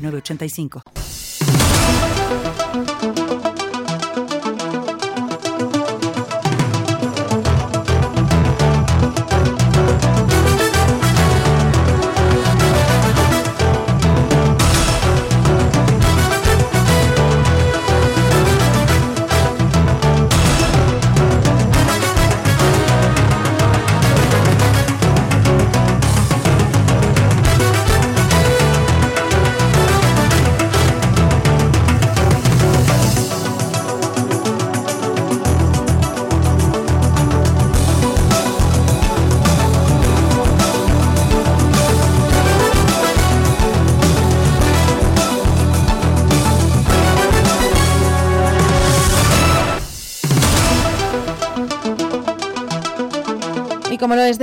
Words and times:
985. 0.00 0.82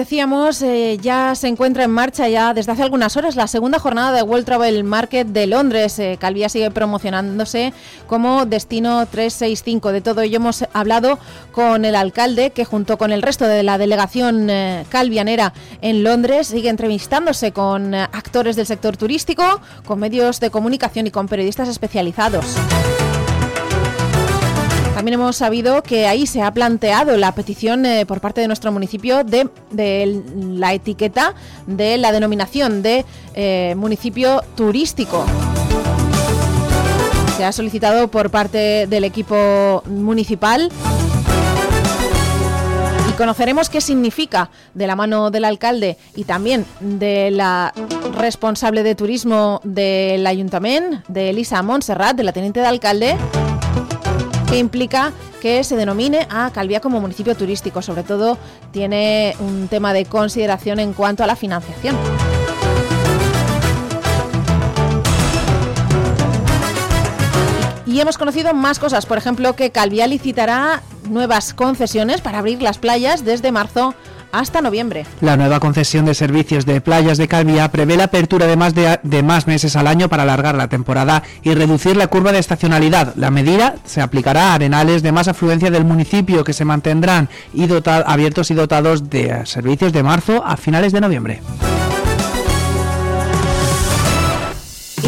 Decíamos, 0.07 0.61
eh, 0.61 0.97
ya 1.01 1.35
se 1.35 1.49
encuentra 1.49 1.83
en 1.83 1.91
marcha 1.91 2.29
ya 2.29 2.53
desde 2.53 2.71
hace 2.71 2.81
algunas 2.81 3.17
horas 3.17 3.35
la 3.35 3.45
segunda 3.45 3.77
jornada 3.77 4.13
de 4.13 4.23
World 4.23 4.45
Travel 4.45 4.85
Market 4.85 5.27
de 5.27 5.47
Londres. 5.47 5.99
Eh, 5.99 6.15
Calvía 6.17 6.47
sigue 6.47 6.71
promocionándose 6.71 7.73
como 8.07 8.45
destino 8.45 9.05
365. 9.05 9.91
De 9.91 9.99
todo 9.99 10.21
ello 10.21 10.37
hemos 10.37 10.63
hablado 10.71 11.19
con 11.51 11.83
el 11.83 11.93
alcalde, 11.93 12.51
que 12.51 12.63
junto 12.63 12.97
con 12.97 13.11
el 13.11 13.21
resto 13.21 13.47
de 13.47 13.63
la 13.63 13.77
delegación 13.77 14.49
eh, 14.49 14.85
calvianera 14.87 15.51
en 15.81 16.05
Londres 16.05 16.47
sigue 16.47 16.69
entrevistándose 16.69 17.51
con 17.51 17.93
actores 17.93 18.55
del 18.55 18.65
sector 18.65 18.95
turístico, 18.95 19.59
con 19.85 19.99
medios 19.99 20.39
de 20.39 20.49
comunicación 20.49 21.07
y 21.07 21.11
con 21.11 21.27
periodistas 21.27 21.67
especializados. 21.67 22.55
También 24.97 25.13
hemos 25.13 25.35
sabido 25.35 25.83
que 25.83 26.07
ahí 26.07 26.25
se 26.25 26.41
ha 26.41 26.51
planteado 26.51 27.17
la 27.17 27.31
petición 27.35 27.85
eh, 27.85 28.07
por 28.07 28.19
parte 28.19 28.41
de 28.41 28.47
nuestro 28.47 28.71
municipio 28.71 29.23
de, 29.23 29.47
la 30.35 30.73
etiqueta 30.73 31.35
de 31.67 31.99
la 31.99 32.11
denominación 32.11 32.81
de 32.81 33.05
eh, 33.35 33.75
municipio 33.77 34.41
turístico. 34.55 35.23
Se 37.37 37.45
ha 37.45 37.51
solicitado 37.51 38.07
por 38.07 38.31
parte 38.31 38.87
del 38.87 39.03
equipo 39.03 39.83
municipal 39.85 40.71
y 43.07 43.11
conoceremos 43.11 43.69
qué 43.69 43.81
significa 43.81 44.49
de 44.73 44.87
la 44.87 44.95
mano 44.95 45.29
del 45.29 45.45
alcalde 45.45 45.99
y 46.15 46.23
también 46.23 46.65
de 46.79 47.29
la 47.29 47.71
responsable 48.17 48.81
de 48.81 48.95
turismo 48.95 49.61
del 49.63 50.25
ayuntamiento, 50.25 51.03
de 51.07 51.29
Elisa 51.29 51.61
Montserrat, 51.61 52.17
de 52.17 52.23
la 52.23 52.31
teniente 52.31 52.61
de 52.61 52.65
alcalde 52.65 53.15
que 54.47 54.57
implica 54.57 55.11
que 55.41 55.63
se 55.63 55.75
denomine 55.75 56.27
a 56.29 56.51
Calvía 56.51 56.79
como 56.79 56.99
municipio 56.99 57.35
turístico. 57.35 57.81
Sobre 57.81 58.03
todo 58.03 58.37
tiene 58.71 59.35
un 59.39 59.67
tema 59.67 59.93
de 59.93 60.05
consideración 60.05 60.79
en 60.79 60.93
cuanto 60.93 61.23
a 61.23 61.27
la 61.27 61.35
financiación. 61.35 61.95
Y 67.85 67.99
hemos 67.99 68.17
conocido 68.17 68.53
más 68.53 68.79
cosas, 68.79 69.05
por 69.05 69.17
ejemplo, 69.17 69.55
que 69.55 69.71
Calvía 69.71 70.07
licitará 70.07 70.83
nuevas 71.09 71.53
concesiones 71.53 72.21
para 72.21 72.39
abrir 72.39 72.61
las 72.61 72.77
playas 72.77 73.23
desde 73.25 73.51
marzo 73.51 73.95
hasta 74.39 74.61
noviembre. 74.61 75.05
La 75.21 75.37
nueva 75.37 75.59
concesión 75.59 76.05
de 76.05 76.13
servicios 76.13 76.65
de 76.65 76.81
playas 76.81 77.17
de 77.17 77.27
Calvia 77.27 77.69
prevé 77.71 77.97
la 77.97 78.05
apertura 78.05 78.47
de 78.47 78.55
más, 78.55 78.73
de, 78.75 79.23
más 79.23 79.47
meses 79.47 79.75
al 79.75 79.87
año 79.87 80.09
para 80.09 80.23
alargar 80.23 80.55
la 80.55 80.67
temporada 80.67 81.23
y 81.43 81.53
reducir 81.53 81.97
la 81.97 82.07
curva 82.07 82.31
de 82.31 82.39
estacionalidad. 82.39 83.13
La 83.15 83.31
medida 83.31 83.75
se 83.85 84.01
aplicará 84.01 84.51
a 84.51 84.53
arenales 84.55 85.03
de 85.03 85.11
más 85.11 85.27
afluencia 85.27 85.71
del 85.71 85.85
municipio 85.85 86.43
que 86.43 86.53
se 86.53 86.65
mantendrán 86.65 87.29
y 87.53 87.67
abiertos 88.05 88.51
y 88.51 88.53
dotados 88.53 89.09
de 89.09 89.45
servicios 89.45 89.93
de 89.93 90.03
marzo 90.03 90.43
a 90.45 90.57
finales 90.57 90.91
de 90.93 91.01
noviembre. 91.01 91.41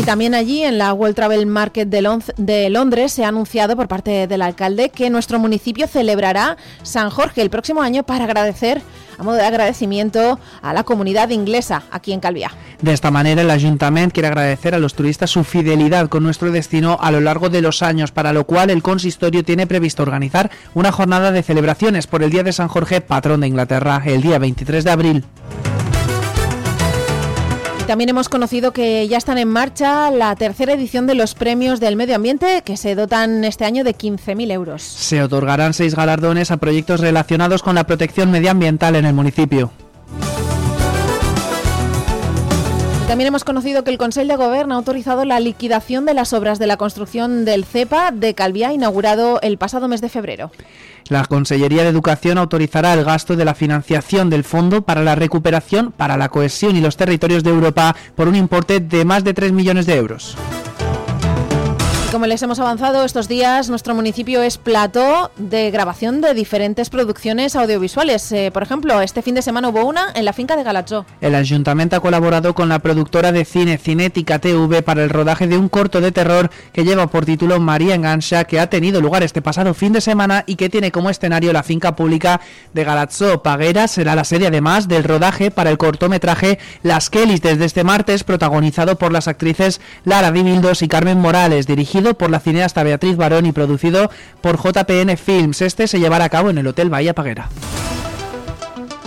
También 0.10 0.34
allí 0.34 0.64
en 0.64 0.80
la 0.80 0.92
World 0.92 1.16
Travel 1.16 1.46
Market 1.46 1.88
de, 1.88 2.70
Londres 2.72 3.12
se 3.12 3.26
ha 3.26 3.28
anunciado 3.28 3.76
por 3.76 3.88
parte 3.88 4.26
del 4.26 4.42
alcalde 4.42 4.90
que 4.90 5.12
nuestro 5.12 5.38
municipio 5.38 5.86
celebrará 5.86 6.58
San 6.82 7.12
Jorge 7.12 7.44
el 7.44 7.52
próximo 7.52 7.84
año 7.84 8.02
para 8.02 8.24
agradecer 8.24 8.82
a 9.20 9.24
modo 9.24 9.36
de 9.36 9.44
agradecimiento 9.44 10.40
a 10.64 10.74
la 10.74 10.84
comunidad 10.84 11.30
inglesa 11.30 11.84
aquí 11.92 12.12
en 12.12 12.22
Calvia. 12.22 12.52
De 12.82 12.92
esta 12.92 13.12
manera, 13.12 13.44
el 13.44 13.52
ayuntamiento 13.52 14.14
quiere 14.14 14.30
agradecer 14.30 14.74
a 14.74 14.80
los 14.80 14.96
turistas 14.96 15.30
su 15.30 15.44
fidelidad 15.44 16.10
con 16.10 16.24
nuestro 16.24 16.52
destino 16.52 16.98
a 17.00 17.12
lo 17.12 17.22
largo 17.22 17.50
de 17.50 17.62
los 17.62 17.84
años, 17.84 18.12
para 18.12 18.34
lo 18.34 18.46
cual 18.46 18.72
el 18.72 18.82
consistorio 18.82 19.44
tiene 19.44 19.68
previsto 19.68 20.02
organizar 20.02 20.50
una 20.74 20.92
jornada 20.92 21.32
de 21.32 21.44
celebraciones 21.44 22.08
por 22.08 22.24
el 22.24 22.32
Día 22.32 22.42
de 22.42 22.52
San 22.52 22.68
Jorge, 22.68 23.02
patrón 23.02 23.42
de 23.42 23.48
Inglaterra, 23.48 24.02
el 24.04 24.24
día 24.24 24.40
23 24.40 24.84
de 24.84 24.90
abril. 24.90 25.26
También 27.90 28.10
hemos 28.10 28.30
conocido 28.30 28.72
que 28.72 29.08
ya 29.08 29.18
están 29.18 29.40
en 29.40 29.48
marcha 29.48 30.12
la 30.12 30.36
tercera 30.36 30.74
edición 30.74 31.08
de 31.08 31.16
los 31.16 31.34
premios 31.34 31.80
del 31.80 31.96
medio 31.96 32.16
ambiente 32.16 32.62
que 32.64 32.78
se 32.78 32.94
dotan 32.94 33.44
este 33.44 33.66
año 33.66 33.84
de 33.84 33.96
15.000 33.96 34.52
euros. 34.52 34.84
Se 34.84 35.24
otorgarán 35.24 35.74
seis 35.74 35.96
galardones 35.96 36.52
a 36.52 36.58
proyectos 36.58 37.00
relacionados 37.00 37.64
con 37.64 37.74
la 37.74 37.88
protección 37.88 38.30
medioambiental 38.30 38.96
en 38.96 39.06
el 39.06 39.16
municipio. 39.16 39.72
También 43.10 43.30
hemos 43.30 43.44
conocido 43.44 43.84
que 43.84 43.90
el 43.90 43.98
Consejo 43.98 44.28
de 44.28 44.36
Gobierno 44.36 44.76
ha 44.76 44.78
autorizado 44.78 45.26
la 45.26 45.40
liquidación 45.40 46.06
de 46.06 46.14
las 46.14 46.32
obras 46.32 46.60
de 46.60 46.68
la 46.68 46.78
construcción 46.78 47.44
del 47.44 47.66
CEPA 47.66 48.12
de 48.12 48.36
Calviá, 48.36 48.72
inaugurado 48.72 49.42
el 49.42 49.58
pasado 49.58 49.88
mes 49.88 50.00
de 50.00 50.10
febrero. 50.10 50.52
La 51.08 51.26
Consellería 51.26 51.82
de 51.82 51.90
Educación 51.90 52.38
autorizará 52.38 52.94
el 52.94 53.04
gasto 53.04 53.36
de 53.36 53.46
la 53.46 53.56
financiación 53.56 54.30
del 54.30 54.44
Fondo 54.44 54.84
para 54.84 55.02
la 55.02 55.16
Recuperación, 55.16 55.92
para 55.92 56.18
la 56.18 56.30
Cohesión 56.30 56.76
y 56.76 56.82
los 56.82 56.98
Territorios 56.98 57.44
de 57.44 57.50
Europa 57.50 57.96
por 58.14 58.28
un 58.28 58.36
importe 58.36 58.80
de 58.80 59.04
más 59.06 59.24
de 59.24 59.34
3 59.34 59.54
millones 59.54 59.88
de 59.88 59.96
euros. 59.96 60.38
Como 62.12 62.26
les 62.26 62.42
hemos 62.42 62.60
avanzado 62.60 63.06
estos 63.06 63.28
días, 63.28 63.70
nuestro 63.70 63.94
municipio 63.94 64.42
es 64.42 64.58
plató 64.58 65.30
de 65.38 65.70
grabación 65.70 66.22
de 66.22 66.34
diferentes 66.34 66.90
producciones 66.90 67.56
audiovisuales. 67.56 68.32
Eh, 68.32 68.50
por 68.52 68.64
ejemplo, 68.64 69.00
este 69.02 69.22
fin 69.22 69.36
de 69.36 69.44
semana 69.44 69.70
hubo 69.70 69.86
una 69.86 70.08
en 70.16 70.26
la 70.26 70.34
finca 70.34 70.56
de 70.56 70.64
Galatzó. 70.64 71.06
El 71.22 71.36
ayuntamiento 71.36 71.96
ha 71.96 72.00
colaborado 72.00 72.56
con 72.56 72.68
la 72.68 72.80
productora 72.80 73.32
de 73.32 73.46
cine 73.46 73.78
Cinética 73.78 74.40
TV 74.40 74.82
para 74.82 75.04
el 75.04 75.12
rodaje 75.12 75.46
de 75.46 75.56
un 75.56 75.70
corto 75.70 76.02
de 76.02 76.12
terror 76.12 76.50
que 76.74 76.84
lleva 76.84 77.06
por 77.06 77.26
título 77.26 77.60
María 77.60 77.94
Engancha, 77.94 78.46
que 78.46 78.60
ha 78.60 78.72
tenido 78.72 79.02
lugar 79.02 79.22
este 79.22 79.44
pasado 79.44 79.76
fin 79.76 79.94
de 79.94 80.02
semana 80.02 80.44
y 80.48 80.56
que 80.56 80.70
tiene 80.70 80.92
como 80.92 81.12
escenario 81.12 81.54
la 81.54 81.62
finca 81.62 81.96
pública 81.96 82.42
de 82.74 82.86
Galatzó. 82.86 83.44
Paguera 83.44 83.88
será 83.88 84.16
la 84.16 84.24
serie 84.24 84.48
además 84.48 84.88
del 84.88 85.04
rodaje 85.04 85.52
para 85.52 85.70
el 85.70 85.78
cortometraje 85.78 86.58
Las 86.82 87.12
Kellys 87.12 87.44
desde 87.44 87.66
este 87.66 87.84
martes, 87.84 88.24
protagonizado 88.24 88.98
por 88.98 89.12
las 89.12 89.28
actrices 89.28 89.80
Lara 90.06 90.32
Dibildos 90.32 90.82
y 90.82 90.88
Carmen 90.88 91.20
Morales, 91.20 91.68
dirigido 91.68 91.99
por 92.18 92.30
la 92.30 92.40
cineasta 92.40 92.84
Beatriz 92.84 93.18
Barón 93.18 93.46
y 93.46 93.52
producido 93.52 94.10
por 94.42 94.58
JPN 94.58 95.18
Films. 95.18 95.62
Este 95.62 95.88
se 95.88 96.00
llevará 96.00 96.26
a 96.26 96.30
cabo 96.30 96.50
en 96.50 96.58
el 96.58 96.68
Hotel 96.68 96.90
Bahía 96.90 97.14
Paguera. 97.14 97.50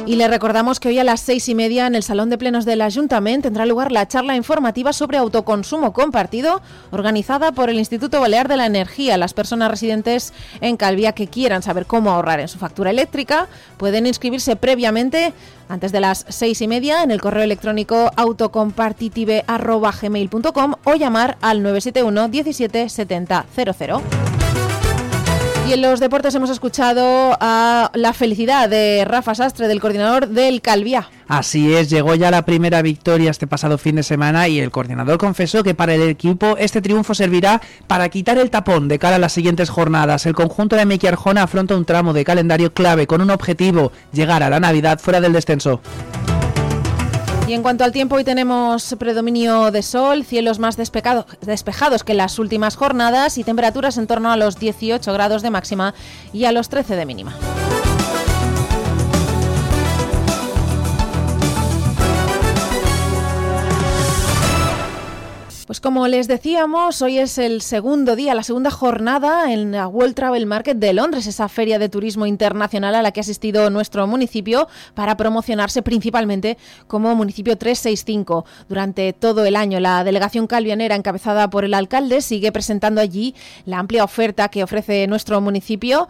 Y 0.05 0.17
le 0.17 0.27
recordamos 0.27 0.81
que 0.81 0.89
hoy 0.89 0.99
a 0.99 1.05
las 1.05 1.21
seis 1.21 1.49
y 1.49 1.55
media 1.55 1.87
en 1.87 1.95
el 1.95 2.03
Salón 2.03 2.29
de 2.29 2.37
Plenos 2.37 2.65
del 2.65 2.81
Ayuntamiento 2.81 3.47
tendrá 3.47 3.67
lugar 3.67 3.93
la 3.93 4.09
charla 4.09 4.35
informativa 4.35 4.93
sobre 4.93 5.19
autoconsumo 5.19 5.93
compartido 5.93 6.61
organizada 6.91 7.53
por 7.53 7.71
el 7.71 7.79
Instituto 7.79 8.21
Balear 8.21 8.49
de 8.49 8.57
la 8.57 8.67
Energía. 8.67 9.17
Las 9.17 9.33
personas 9.33 9.71
residentes 9.71 10.33
en 10.61 10.77
Calvía 10.77 11.13
que 11.13 11.29
quieran 11.29 11.63
saber 11.63 11.87
cómo 11.87 12.11
ahorrar 12.11 12.41
en 12.41 12.49
su 12.49 12.59
factura 12.59 12.91
eléctrica 12.91 13.47
pueden 13.77 14.09
inscribirse 14.09 14.57
previamente 14.57 15.33
antes 15.69 15.93
de 15.93 16.01
las 16.01 16.27
seis 16.29 16.61
y 16.63 16.69
media 16.69 17.05
en 17.05 17.13
el 17.13 17.21
correo 17.21 17.45
electrónico 17.45 18.11
autocompartitive.gmail.com 18.17 20.75
o 20.85 20.95
llamar 20.95 21.37
al 21.41 21.63
971 21.63 22.29
17 22.29 22.89
70 22.89 23.47
00. 23.55 24.03
Y 25.69 25.75
en 25.75 25.81
los 25.81 26.01
deportes 26.01 26.35
hemos 26.35 26.51
escuchado 26.51 27.37
a 27.41 27.91
la 27.95 28.13
felicidad 28.13 28.69
de 28.69 29.05
Rafa 29.07 29.35
Sastre, 29.35 29.69
del 29.69 29.81
coordinador 29.81 30.29
del 30.29 30.61
Calvia. 30.61 31.09
Así 31.29 31.73
es, 31.73 31.89
llegó 31.89 32.15
ya 32.17 32.31
la 32.31 32.45
primera 32.45 32.83
victoria 32.83 33.31
este 33.31 33.47
pasado 33.47 33.79
fin 33.79 33.97
de 33.97 34.03
semana 34.03 34.49
y 34.49 34.59
el 34.59 34.71
coordinador 34.71 35.19
confesó 35.19 35.63
que 35.63 35.75
para 35.75 35.95
el 35.95 36.03
equipo 36.03 36.57
este 36.59 36.83
triunfo 36.83 37.15
servirá 37.15 37.63
para 37.87 38.09
quitar 38.09 38.39
el 38.39 38.51
tapón 38.51 38.89
de 38.89 38.99
cara 38.99 39.17
a 39.17 39.19
las 39.21 39.33
siguientes 39.33 39.71
jornadas. 39.71 40.27
El 40.27 40.35
conjunto 40.35 40.77
de 40.77 40.85
Miki 40.85 41.07
Arjona 41.07 41.45
afronta 41.45 41.77
un 41.77 41.85
tramo 41.85 42.13
de 42.13 42.25
calendario 42.25 42.75
clave 42.75 43.07
con 43.07 43.21
un 43.21 43.31
objetivo, 43.31 43.93
llegar 44.13 44.43
a 44.43 44.51
la 44.51 44.61
Navidad 44.61 44.99
fuera 44.99 45.21
del 45.21 45.33
descenso. 45.33 45.81
Y 47.53 47.55
en 47.55 47.61
cuanto 47.61 47.85
al 47.85 47.93
tiempo, 47.93 48.17
hoy 48.17 48.25
tenemos 48.25 48.97
predominio 48.99 49.71
de 49.71 49.83
sol, 49.83 50.25
cielos 50.25 50.59
más 50.59 50.79
despejados 50.79 52.03
que 52.03 52.15
las 52.15 52.39
últimas 52.39 52.77
jornadas 52.77 53.37
y 53.37 53.45
temperaturas 53.45 53.99
en 53.99 54.07
torno 54.07 54.33
a 54.33 54.39
los 54.39 54.59
18 54.59 55.13
grados 55.13 55.43
de 55.43 55.51
máxima 55.51 55.93
y 56.33 56.47
a 56.47 56.53
los 56.53 56.71
13 56.71 56.97
de 56.97 57.05
mínima. 57.05 57.35
Pues 65.73 65.81
como 65.81 66.07
les 66.07 66.29
decíamos, 66.29 67.01
hoy 67.01 67.17
es 67.17 67.39
el 67.39 67.63
segundo 67.63 68.15
día, 68.15 68.35
la 68.35 68.43
segunda 68.43 68.71
jornada 68.71 69.55
en 69.55 69.73
la 69.73 69.89
World 69.89 70.15
Travel 70.15 70.45
Market 70.45 70.77
de 70.77 70.93
Londres, 70.93 71.27
esa 71.27 71.49
feria 71.49 71.79
de 71.79 71.89
turismo 71.89 72.27
internacional 72.27 72.95
a 72.95 73.01
la 73.01 73.11
que 73.11 73.21
ha 73.21 73.23
asistido 73.23 73.71
nuestro 73.71 74.07
municipio 74.07 74.69
para 74.93 75.17
promocionarse 75.17 75.81
principalmente 75.81 76.59
como 76.89 77.15
municipio 77.15 77.57
365. 77.57 78.45
Durante 78.69 79.15
todo 79.15 79.47
el 79.47 79.57
año, 79.57 79.81
la 79.81 80.05
delegación 80.05 80.47
calvianera 80.47 80.95
encabezada 80.95 81.49
por 81.49 81.65
el 81.65 81.73
alcalde 81.73 82.21
sigue 82.21 82.53
presentando 82.53 83.01
allí 83.01 83.35
la 83.65 83.79
amplia 83.79 84.05
oferta 84.05 84.49
que 84.49 84.65
ofrece 84.65 85.07
nuestro 85.07 85.41
municipio 85.41 86.07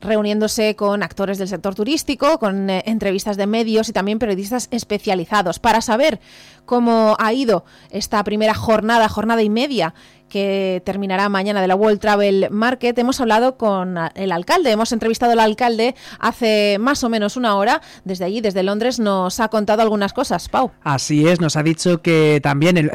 reuniéndose 0.00 0.76
con 0.76 1.02
actores 1.02 1.38
del 1.38 1.48
sector 1.48 1.74
turístico, 1.74 2.38
con 2.38 2.70
eh, 2.70 2.82
entrevistas 2.86 3.36
de 3.36 3.46
medios 3.46 3.88
y 3.88 3.92
también 3.92 4.18
periodistas 4.18 4.68
especializados 4.70 5.58
para 5.58 5.80
saber 5.80 6.20
cómo 6.64 7.16
ha 7.18 7.32
ido 7.32 7.64
esta 7.90 8.22
primera 8.24 8.54
jornada, 8.54 9.08
jornada 9.08 9.42
y 9.42 9.50
media 9.50 9.94
que 10.28 10.82
terminará 10.84 11.28
mañana 11.28 11.60
de 11.60 11.68
la 11.68 11.74
World 11.74 12.00
Travel 12.00 12.48
Market, 12.50 12.98
hemos 12.98 13.20
hablado 13.20 13.56
con 13.56 13.96
el 14.14 14.32
alcalde, 14.32 14.70
hemos 14.70 14.92
entrevistado 14.92 15.32
al 15.32 15.40
alcalde 15.40 15.94
hace 16.18 16.78
más 16.80 17.04
o 17.04 17.08
menos 17.08 17.36
una 17.36 17.56
hora, 17.56 17.80
desde 18.04 18.24
allí, 18.24 18.40
desde 18.40 18.62
Londres, 18.62 18.98
nos 18.98 19.40
ha 19.40 19.48
contado 19.48 19.82
algunas 19.82 20.12
cosas, 20.12 20.48
Pau. 20.48 20.72
Así 20.82 21.26
es, 21.26 21.40
nos 21.40 21.56
ha 21.56 21.62
dicho 21.62 22.02
que 22.02 22.40
también 22.42 22.90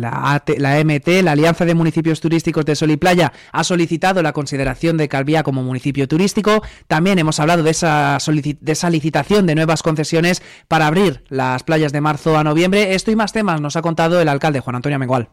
la, 0.00 0.42
MT, 0.84 1.22
la 1.22 1.32
Alianza 1.32 1.64
de 1.64 1.74
Municipios 1.74 2.20
Turísticos 2.20 2.64
de 2.64 2.76
Sol 2.76 2.90
y 2.90 2.96
Playa, 2.96 3.32
ha 3.52 3.64
solicitado 3.64 4.22
la 4.22 4.32
consideración 4.32 4.96
de 4.96 5.08
Calvía 5.08 5.42
como 5.42 5.62
municipio 5.62 6.08
turístico, 6.08 6.62
también 6.86 7.18
hemos 7.18 7.40
hablado 7.40 7.62
de 7.62 7.70
esa, 7.70 8.18
de 8.26 8.72
esa 8.72 8.90
licitación 8.90 9.46
de 9.46 9.54
nuevas 9.54 9.82
concesiones 9.82 10.42
para 10.68 10.86
abrir 10.86 11.24
las 11.28 11.62
playas 11.62 11.92
de 11.92 12.00
marzo 12.00 12.36
a 12.36 12.44
noviembre, 12.44 12.94
esto 12.94 13.10
y 13.10 13.16
más 13.16 13.32
temas 13.32 13.60
nos 13.60 13.76
ha 13.76 13.82
contado 13.82 14.20
el 14.20 14.28
alcalde 14.28 14.60
Juan 14.60 14.76
Antonio 14.76 14.98
Mengual. 14.98 15.28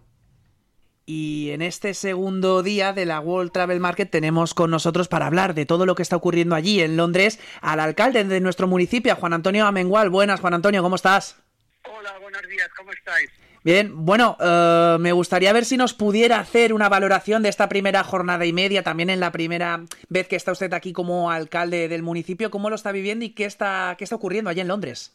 Y 1.05 1.50
en 1.51 1.61
este 1.61 1.94
segundo 1.94 2.63
día 2.63 2.94
de 2.94 3.05
la 3.05 3.19
World 3.19 3.51
Travel 3.51 3.81
Market 3.81 4.09
tenemos 4.09 4.53
con 4.53 4.71
nosotros 4.71 5.09
para 5.09 5.27
hablar 5.27 5.53
de 5.53 5.65
todo 5.65 5.85
lo 5.85 5.95
que 5.95 6.01
está 6.01 6.15
ocurriendo 6.15 6.55
allí 6.55 6.79
en 6.79 6.95
Londres 6.95 7.39
al 7.59 7.81
alcalde 7.81 8.23
de 8.23 8.39
nuestro 8.39 8.67
municipio, 8.67 9.15
Juan 9.17 9.33
Antonio 9.33 9.65
Amengual. 9.65 10.09
Buenas, 10.09 10.39
Juan 10.39 10.53
Antonio, 10.53 10.81
¿cómo 10.81 10.95
estás? 10.95 11.35
Hola, 11.83 12.13
buenos 12.21 12.41
días, 12.50 12.69
¿cómo 12.77 12.94
estáis? 12.94 13.29
Bien, 13.65 14.05
bueno, 14.05 14.38
eh, 14.39 14.97
me 15.00 15.11
gustaría 15.11 15.51
ver 15.51 15.65
si 15.65 15.75
nos 15.75 15.94
pudiera 15.94 16.39
hacer 16.39 16.73
una 16.73 16.88
valoración 16.88 17.44
de 17.44 17.50
esta 17.50 17.67
primera 17.67 18.03
jornada 18.03 18.45
y 18.45 18.53
media, 18.53 18.83
también 18.83 19.09
en 19.09 19.19
la 19.19 19.31
primera 19.31 19.83
vez 20.07 20.27
que 20.29 20.38
está 20.38 20.53
usted 20.53 20.73
aquí 20.73 20.94
como 20.94 21.31
alcalde 21.31 21.89
del 21.89 22.03
municipio, 22.03 22.50
cómo 22.50 22.69
lo 22.69 22.75
está 22.75 22.94
viviendo 22.94 23.25
y 23.25 23.29
qué 23.29 23.44
está, 23.44 23.95
qué 23.97 24.05
está 24.05 24.15
ocurriendo 24.15 24.50
allí 24.50 24.61
en 24.61 24.67
Londres. 24.69 25.13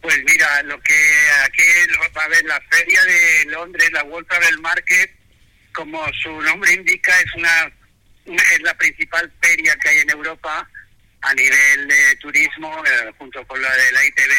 Pues 0.00 0.18
mira, 0.24 0.62
lo 0.62 0.80
que 0.80 0.94
aquí 1.44 1.62
va 2.16 2.24
a 2.24 2.28
ver 2.28 2.44
la 2.44 2.60
feria 2.70 3.04
de 3.04 3.44
Londres, 3.46 3.92
la 3.92 4.02
World 4.04 4.26
Travel 4.28 4.58
Market, 4.60 5.10
como 5.74 6.06
su 6.22 6.40
nombre 6.40 6.72
indica, 6.72 7.12
es 7.20 7.34
una, 7.34 7.72
es 8.24 8.62
la 8.62 8.74
principal 8.78 9.30
feria 9.42 9.76
que 9.76 9.88
hay 9.90 9.98
en 9.98 10.10
Europa 10.10 10.68
a 11.20 11.34
nivel 11.34 11.88
de 11.88 12.16
turismo, 12.16 12.82
eh, 12.86 13.12
junto 13.18 13.46
con 13.46 13.60
la 13.60 13.76
de 13.76 13.92
la 13.92 14.06
ITV, 14.06 14.32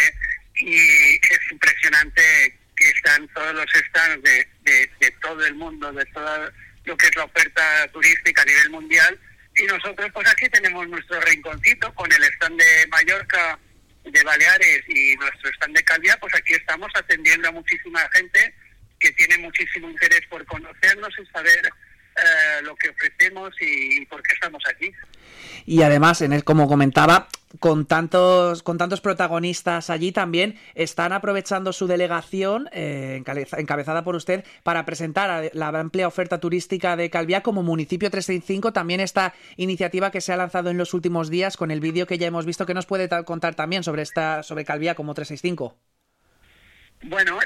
y 0.56 1.16
es 1.16 1.52
impresionante 1.52 2.58
que 2.76 2.90
están 2.90 3.28
todos 3.30 3.54
los 3.54 3.66
stands 3.90 4.24
de, 4.24 4.48
de, 4.64 5.12
todo 5.22 5.46
el 5.46 5.54
mundo, 5.54 5.92
de 5.94 6.06
todo 6.08 6.52
lo 6.86 6.98
que 6.98 7.06
es 7.06 7.16
la 7.16 7.26
oferta 7.26 7.88
turística 7.92 8.42
a 8.42 8.46
nivel 8.46 8.70
mundial, 8.72 9.20
y 9.56 9.64
nosotros 9.66 10.10
pues 10.12 10.28
aquí 10.28 10.50
tenemos 10.50 10.88
nuestro 10.88 11.22
rinconcito 11.22 11.94
con 11.94 12.12
el 12.12 12.24
stand 12.24 12.60
de 12.60 12.88
Mallorca 12.88 13.60
de 14.04 14.24
Baleares 14.24 14.84
y 14.88 15.16
nuestro 15.16 15.50
stand 15.52 15.76
de 15.76 15.84
Calvia, 15.84 16.18
pues 16.20 16.34
aquí 16.36 16.54
estamos 16.54 16.90
atendiendo 16.96 17.50
a 17.50 17.52
muchísima 17.52 18.00
gente 18.14 18.54
que 19.00 19.12
tiene 19.14 19.38
muchísimo 19.40 19.90
interés 19.90 20.22
por 20.30 20.46
conocernos 20.46 21.10
y 21.20 21.26
saber 21.28 21.70
eh, 22.16 22.62
lo 22.64 22.76
que 22.76 22.90
ofrecemos 22.90 23.54
y, 23.60 24.06
por 24.06 24.22
qué 24.22 24.34
estamos 24.34 24.64
aquí. 24.68 24.92
Y 25.66 25.82
además, 25.84 26.22
en 26.22 26.34
el, 26.34 26.44
como 26.44 26.68
comentaba, 26.68 27.28
con 27.60 27.86
tantos, 27.86 28.64
con 28.64 28.78
tantos 28.78 29.02
protagonistas 29.02 29.90
allí 29.90 30.12
también 30.12 30.58
están 30.74 31.12
aprovechando 31.12 31.74
su 31.74 31.88
delegación, 31.88 32.70
eh, 32.72 33.24
encabezada 33.58 34.04
por 34.04 34.16
usted, 34.16 34.46
para 34.64 34.86
presentar 34.86 35.52
la 35.54 35.68
amplia 35.68 36.08
oferta 36.08 36.40
turística 36.40 36.96
de 36.96 37.10
Calviá 37.10 37.42
como 37.42 37.64
municipio 37.64 38.10
365. 38.10 38.74
También 38.74 39.00
esta 39.00 39.34
iniciativa 39.58 40.12
que 40.12 40.22
se 40.22 40.34
ha 40.34 40.38
lanzado 40.38 40.70
en 40.70 40.78
los 40.78 40.94
últimos 40.94 41.30
días 41.30 41.58
con 41.58 41.72
el 41.72 41.80
vídeo 41.80 42.08
que 42.08 42.18
ya 42.18 42.28
hemos 42.28 42.46
visto, 42.46 42.66
que 42.66 42.74
nos 42.74 42.86
puede 42.86 43.10
contar 43.26 43.56
también 43.56 43.84
sobre 43.84 44.04
esta 44.04 44.44
sobre 44.44 44.66
Calviá 44.66 44.96
como 44.96 45.14
365. 45.14 45.76
Bueno, 47.04 47.40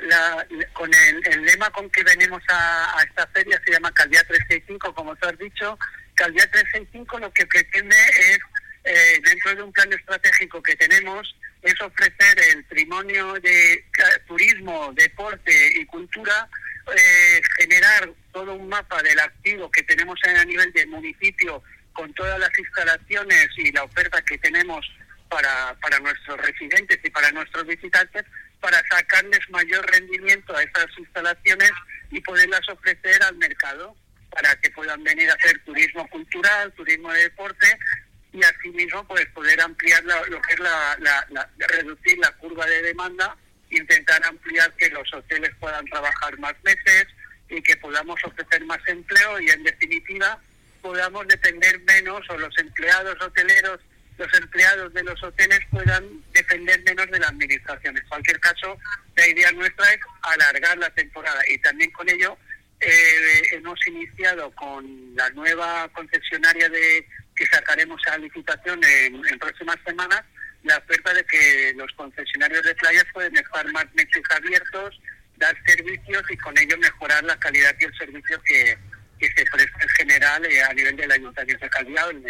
con 0.73 0.91
el, 0.93 1.45
lema 1.45 1.69
con 1.69 1.89
que 1.89 2.03
venimos 2.03 2.43
a, 2.49 2.97
esta 3.07 3.25
feria 3.27 3.61
se 3.65 3.71
llama 3.71 3.91
Calviá 3.91 4.21
365, 4.27 4.93
como 4.93 5.15
tú 5.15 5.27
has 5.27 5.37
dicho. 5.37 5.77
Calviá 6.15 6.47
365 6.49 7.19
lo 7.19 7.31
que 7.31 7.45
pretende 7.45 7.95
es 7.95 8.39
eh, 8.85 9.19
dentro 9.23 9.55
de 9.55 9.63
un 9.63 9.73
plan 9.73 9.91
estratégico 9.91 10.61
que 10.61 10.75
tenemos, 10.75 11.35
es 11.61 11.79
ofrecer 11.81 12.39
el 12.51 12.63
patrimonio 12.63 13.33
de 13.33 13.83
turismo, 14.27 14.93
deporte 14.93 15.73
y 15.79 15.85
cultura, 15.85 16.47
eh, 16.95 17.41
generar 17.57 18.09
todo 18.31 18.53
un 18.53 18.69
mapa 18.69 19.01
del 19.01 19.19
activo 19.19 19.71
que 19.71 19.81
tenemos 19.83 20.19
a 20.23 20.45
nivel 20.45 20.71
del 20.73 20.87
municipio 20.87 21.63
con 21.93 22.13
todas 22.13 22.39
las 22.39 22.51
instalaciones 22.59 23.47
y 23.57 23.71
la 23.71 23.83
oferta 23.83 24.21
que 24.21 24.37
tenemos 24.37 24.85
para, 25.29 25.75
para 25.81 25.99
nuestros 25.99 26.37
residentes 26.41 26.99
y 27.03 27.09
para 27.09 27.31
nuestros 27.31 27.65
visitantes, 27.65 28.23
para 28.59 28.81
sacarles 28.87 29.39
mayor 29.49 29.83
rendimiento 29.89 30.55
a 30.55 30.61
esas 30.61 30.87
instalaciones 30.99 31.71
y 32.11 32.21
poderlas 32.21 32.69
ofrecer 32.69 33.23
al 33.23 33.35
mercado 33.37 33.95
para 34.35 34.53
que 34.57 34.69
puedan 34.71 35.01
venir 35.03 35.31
a 35.31 35.33
hacer 35.33 35.57
turismo 35.63 36.05
cultural, 36.09 36.71
turismo 36.73 37.11
de 37.13 37.23
deporte 37.23 37.79
y 38.33 38.43
asimismo 38.43 39.07
pues 39.07 39.25
poder 39.27 39.61
ampliar 39.61 40.03
lo 40.03 40.41
que 40.41 40.53
es 40.53 40.59
la, 40.59 41.27
reducir 41.57 42.17
la 42.19 42.31
curva 42.33 42.65
de 42.65 42.81
demanda 42.81 43.35
intentar 43.69 44.23
ampliar 44.25 44.71
que 44.73 44.89
los 44.89 45.11
hoteles 45.13 45.51
puedan 45.59 45.85
trabajar 45.85 46.37
más 46.39 46.53
meses 46.63 47.07
y 47.49 47.61
que 47.61 47.75
podamos 47.77 48.19
ofrecer 48.23 48.63
más 48.65 48.79
empleo 48.87 49.39
y 49.39 49.49
en 49.49 49.63
definitiva 49.63 50.37
podamos 50.81 51.27
depender 51.27 51.79
menos 51.81 52.21
o 52.29 52.37
los 52.37 52.55
empleados 52.57 53.19
hoteleros 53.21 53.79
los 54.17 54.33
empleados 54.33 54.93
de 54.93 55.03
los 55.03 55.21
hoteles 55.23 55.59
puedan 55.69 56.23
depender 56.31 56.81
menos 56.85 57.11
de 57.11 57.19
la 57.19 57.27
administración. 57.27 57.97
En 57.97 58.07
cualquier 58.07 58.39
caso, 58.39 58.77
la 59.13 59.27
idea 59.27 59.51
nuestra 59.51 59.91
es 59.91 59.99
alargar 60.21 60.77
la 60.77 60.89
temporada 60.91 61.41
y 61.49 61.57
también 61.57 61.91
con 61.91 62.09
ello 62.09 62.37
eh, 62.81 63.41
hemos 63.53 63.79
iniciado 63.87 64.51
con 64.51 65.15
la 65.15 65.29
nueva 65.31 65.87
concesionaria 65.93 66.69
de 66.69 67.07
que 67.35 67.45
sacaremos 67.47 68.01
a 68.11 68.17
licitación 68.17 68.79
en, 68.83 69.39
próximas 69.39 69.77
semanas, 69.85 70.21
la 70.63 70.77
oferta 70.77 71.13
de 71.13 71.23
que 71.25 71.73
los 71.75 71.91
concesionarios 71.93 72.63
de 72.63 72.75
playas 72.75 73.05
pueden 73.13 73.35
estar 73.35 73.65
más 73.71 73.85
meses 73.93 74.23
abiertos, 74.29 74.99
dar 75.37 75.55
servicios 75.65 76.23
y 76.29 76.37
con 76.37 76.57
ello 76.57 76.77
mejorar 76.77 77.23
la 77.23 77.37
calidad 77.37 77.75
y 77.79 77.85
el 77.85 77.97
servicio 77.97 78.41
que, 78.43 78.77
se 79.19 79.45
presta 79.45 79.79
en 79.81 79.89
general 79.89 80.45
eh, 80.45 80.61
a 80.61 80.73
nivel 80.73 80.95
del 80.95 81.11
Ayuntamiento 81.11 81.65
de 81.65 81.69
Calvidad 81.71 82.11
en, 82.11 82.23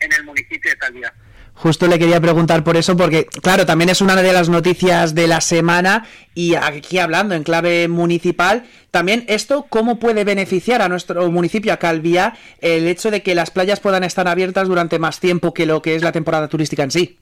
en 0.00 0.12
el 0.12 0.24
municipio 0.24 0.70
de 0.70 0.78
Calvidad. 0.78 1.12
Justo 1.58 1.88
le 1.88 1.98
quería 1.98 2.20
preguntar 2.20 2.62
por 2.62 2.76
eso, 2.76 2.96
porque, 2.96 3.26
claro, 3.26 3.66
también 3.66 3.90
es 3.90 4.00
una 4.00 4.14
de 4.14 4.32
las 4.32 4.48
noticias 4.48 5.16
de 5.16 5.26
la 5.26 5.40
semana 5.40 6.06
y 6.32 6.54
aquí 6.54 7.00
hablando 7.00 7.34
en 7.34 7.42
clave 7.42 7.88
municipal, 7.88 8.64
también 8.92 9.24
esto, 9.26 9.66
¿cómo 9.68 9.98
puede 9.98 10.22
beneficiar 10.22 10.82
a 10.82 10.88
nuestro 10.88 11.28
municipio, 11.32 11.72
a 11.72 11.78
Calvía, 11.78 12.38
el 12.60 12.86
hecho 12.86 13.10
de 13.10 13.24
que 13.24 13.34
las 13.34 13.50
playas 13.50 13.80
puedan 13.80 14.04
estar 14.04 14.28
abiertas 14.28 14.68
durante 14.68 15.00
más 15.00 15.18
tiempo 15.18 15.52
que 15.52 15.66
lo 15.66 15.82
que 15.82 15.96
es 15.96 16.02
la 16.02 16.12
temporada 16.12 16.46
turística 16.46 16.84
en 16.84 16.92
sí? 16.92 17.18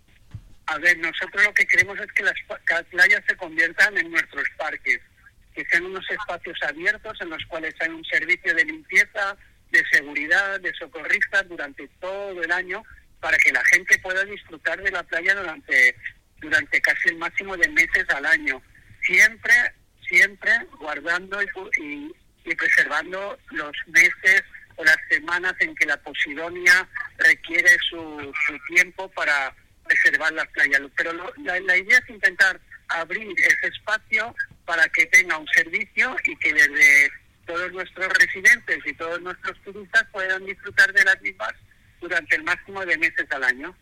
A 0.66 0.76
ver, 0.78 0.99
nosotros 0.99 1.43
lo 1.43 1.55
que 1.55 1.66
queremos 1.66 1.99
es 1.99 2.12
que 2.12 2.23
las 2.23 2.35
playas 2.90 3.23
se 3.26 3.37
conviertan 3.37 3.97
en 3.97 4.11
nuestros 4.11 4.45
parques, 4.59 5.00
que 5.55 5.64
sean 5.64 5.87
unos 5.87 6.05
espacios 6.11 6.59
abiertos 6.69 7.16
en 7.23 7.31
los 7.31 7.43
cuales 7.47 7.75
hay 7.81 7.88
un 7.88 8.05
servicio 8.05 8.55
de 8.55 8.66
limpieza, 8.66 9.35
de 9.71 9.83
seguridad, 9.90 10.61
de 10.61 10.75
socorristas 10.75 11.49
durante 11.49 11.88
todo 12.00 12.43
el 12.43 12.52
año 12.52 12.83
para 13.21 13.37
que 13.39 13.53
la 13.53 13.65
gente 13.67 13.99
pueda 13.99 14.25
disfrutar 14.25 14.81
de 14.83 14.91
la 14.91 15.03
playa 15.03 15.35
durante, 15.35 15.97
durante 16.41 16.81
casi 16.81 17.09
el 17.09 17.17
máximo 17.17 17.57
de 17.57 17.69
meses 17.71 18.05
al 18.11 18.27
año. 18.27 18.63
Siempre, 19.03 19.55
siempre 20.09 20.53
guardando 20.79 21.43
y, 21.43 22.13
preservando 22.55 23.37
los 23.51 23.73
meses 23.89 24.43
o 24.77 24.85
las 24.85 24.97
semanas 25.09 25.55
en 25.61 25.75
que 25.75 25.87
la 25.87 25.97
Posidonia 25.97 26.89
requiere 27.19 27.77
su, 27.89 28.33
su 28.47 28.75
tiempo 28.75 29.09
para 29.11 29.55
preservar 29.85 30.33
las 30.33 30.47
playas. 30.49 30.83
Pero 30.97 31.13
la, 31.13 31.61
la, 31.61 31.77
idea 31.77 31.99
es 31.99 32.11
intentar 32.11 32.61
abrir 32.89 33.35
ese 33.39 33.67
espacio 33.69 34.35
para 34.65 34.87
que 34.89 35.07
tenga 35.07 35.39
un 35.39 35.49
servicio 35.49 36.17
y 36.25 36.37
que 36.37 36.53
desde 36.53 37.11
todos 37.47 37.73
nuestros 37.73 38.09
residentes 38.19 38.79
y 38.85 38.93
todos 38.95 39.21
nuestros 39.23 39.61
turistas 39.63 40.05
puedan 40.13 40.45
disfrutar 40.45 40.93
de 40.93 41.05
las 41.05 41.21
mismas 41.21 41.55
durante 42.00 42.37
el 42.37 42.45
máximo 42.45 42.85
de 42.85 42.99
meses 42.99 43.26
al 43.31 43.45
año. 43.45 43.75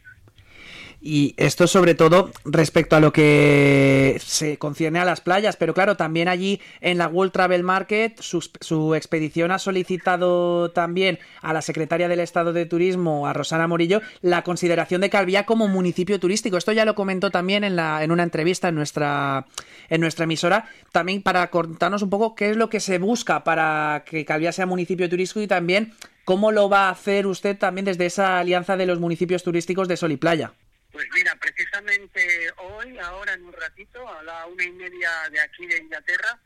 Y 1.06 1.34
esto 1.36 1.66
sobre 1.66 1.94
todo 1.94 2.32
respecto 2.46 2.96
a 2.96 3.00
lo 3.00 3.12
que 3.12 4.18
se 4.24 4.56
concierne 4.56 4.98
a 4.98 5.04
las 5.04 5.20
playas, 5.20 5.54
pero 5.54 5.74
claro, 5.74 5.98
también 5.98 6.28
allí 6.28 6.62
en 6.80 6.96
la 6.96 7.08
World 7.08 7.30
Travel 7.30 7.62
Market 7.62 8.18
su, 8.22 8.94
expedición 8.94 9.50
ha 9.50 9.58
solicitado 9.58 10.70
también 10.70 11.18
a 11.42 11.52
la 11.52 11.60
secretaria 11.60 12.08
del 12.08 12.20
Estado 12.20 12.54
de 12.54 12.64
Turismo, 12.64 13.26
a 13.26 13.34
Rosana 13.34 13.68
Morillo, 13.68 14.00
la 14.22 14.42
consideración 14.44 15.02
de 15.02 15.10
Calvía 15.10 15.44
como 15.44 15.68
municipio 15.68 16.18
turístico. 16.18 16.56
Esto 16.56 16.72
ya 16.72 16.86
lo 16.86 16.94
comentó 16.94 17.30
también 17.30 17.64
en, 17.64 17.76
la, 17.76 18.02
en 18.02 18.10
una 18.10 18.22
entrevista 18.22 18.68
en 18.68 18.76
nuestra, 18.76 19.44
en 19.90 20.00
nuestra 20.00 20.24
emisora, 20.24 20.70
también 20.90 21.20
para 21.20 21.50
contarnos 21.50 22.00
un 22.00 22.08
poco 22.08 22.34
qué 22.34 22.48
es 22.48 22.56
lo 22.56 22.70
que 22.70 22.80
se 22.80 22.96
busca 22.96 23.44
para 23.44 24.04
que 24.06 24.24
Calvía 24.24 24.52
sea 24.52 24.64
municipio 24.64 25.06
turístico 25.10 25.42
y 25.42 25.48
también 25.48 25.92
cómo 26.24 26.52
lo 26.52 26.68
va 26.68 26.88
a 26.88 26.90
hacer 26.90 27.26
usted 27.26 27.56
también 27.56 27.84
desde 27.84 28.06
esa 28.06 28.38
alianza 28.38 28.76
de 28.76 28.86
los 28.86 28.98
municipios 28.98 29.42
turísticos 29.42 29.88
de 29.88 29.96
Sol 29.96 30.12
y 30.12 30.16
Playa. 30.16 30.52
Pues 30.92 31.06
mira, 31.12 31.34
precisamente 31.36 32.52
hoy, 32.58 32.98
ahora 32.98 33.34
en 33.34 33.44
un 33.44 33.52
ratito, 33.52 34.08
a 34.08 34.22
la 34.22 34.46
una 34.46 34.64
y 34.64 34.72
media 34.72 35.10
de 35.30 35.40
aquí 35.40 35.66
de 35.66 35.78
Inglaterra, 35.78 36.38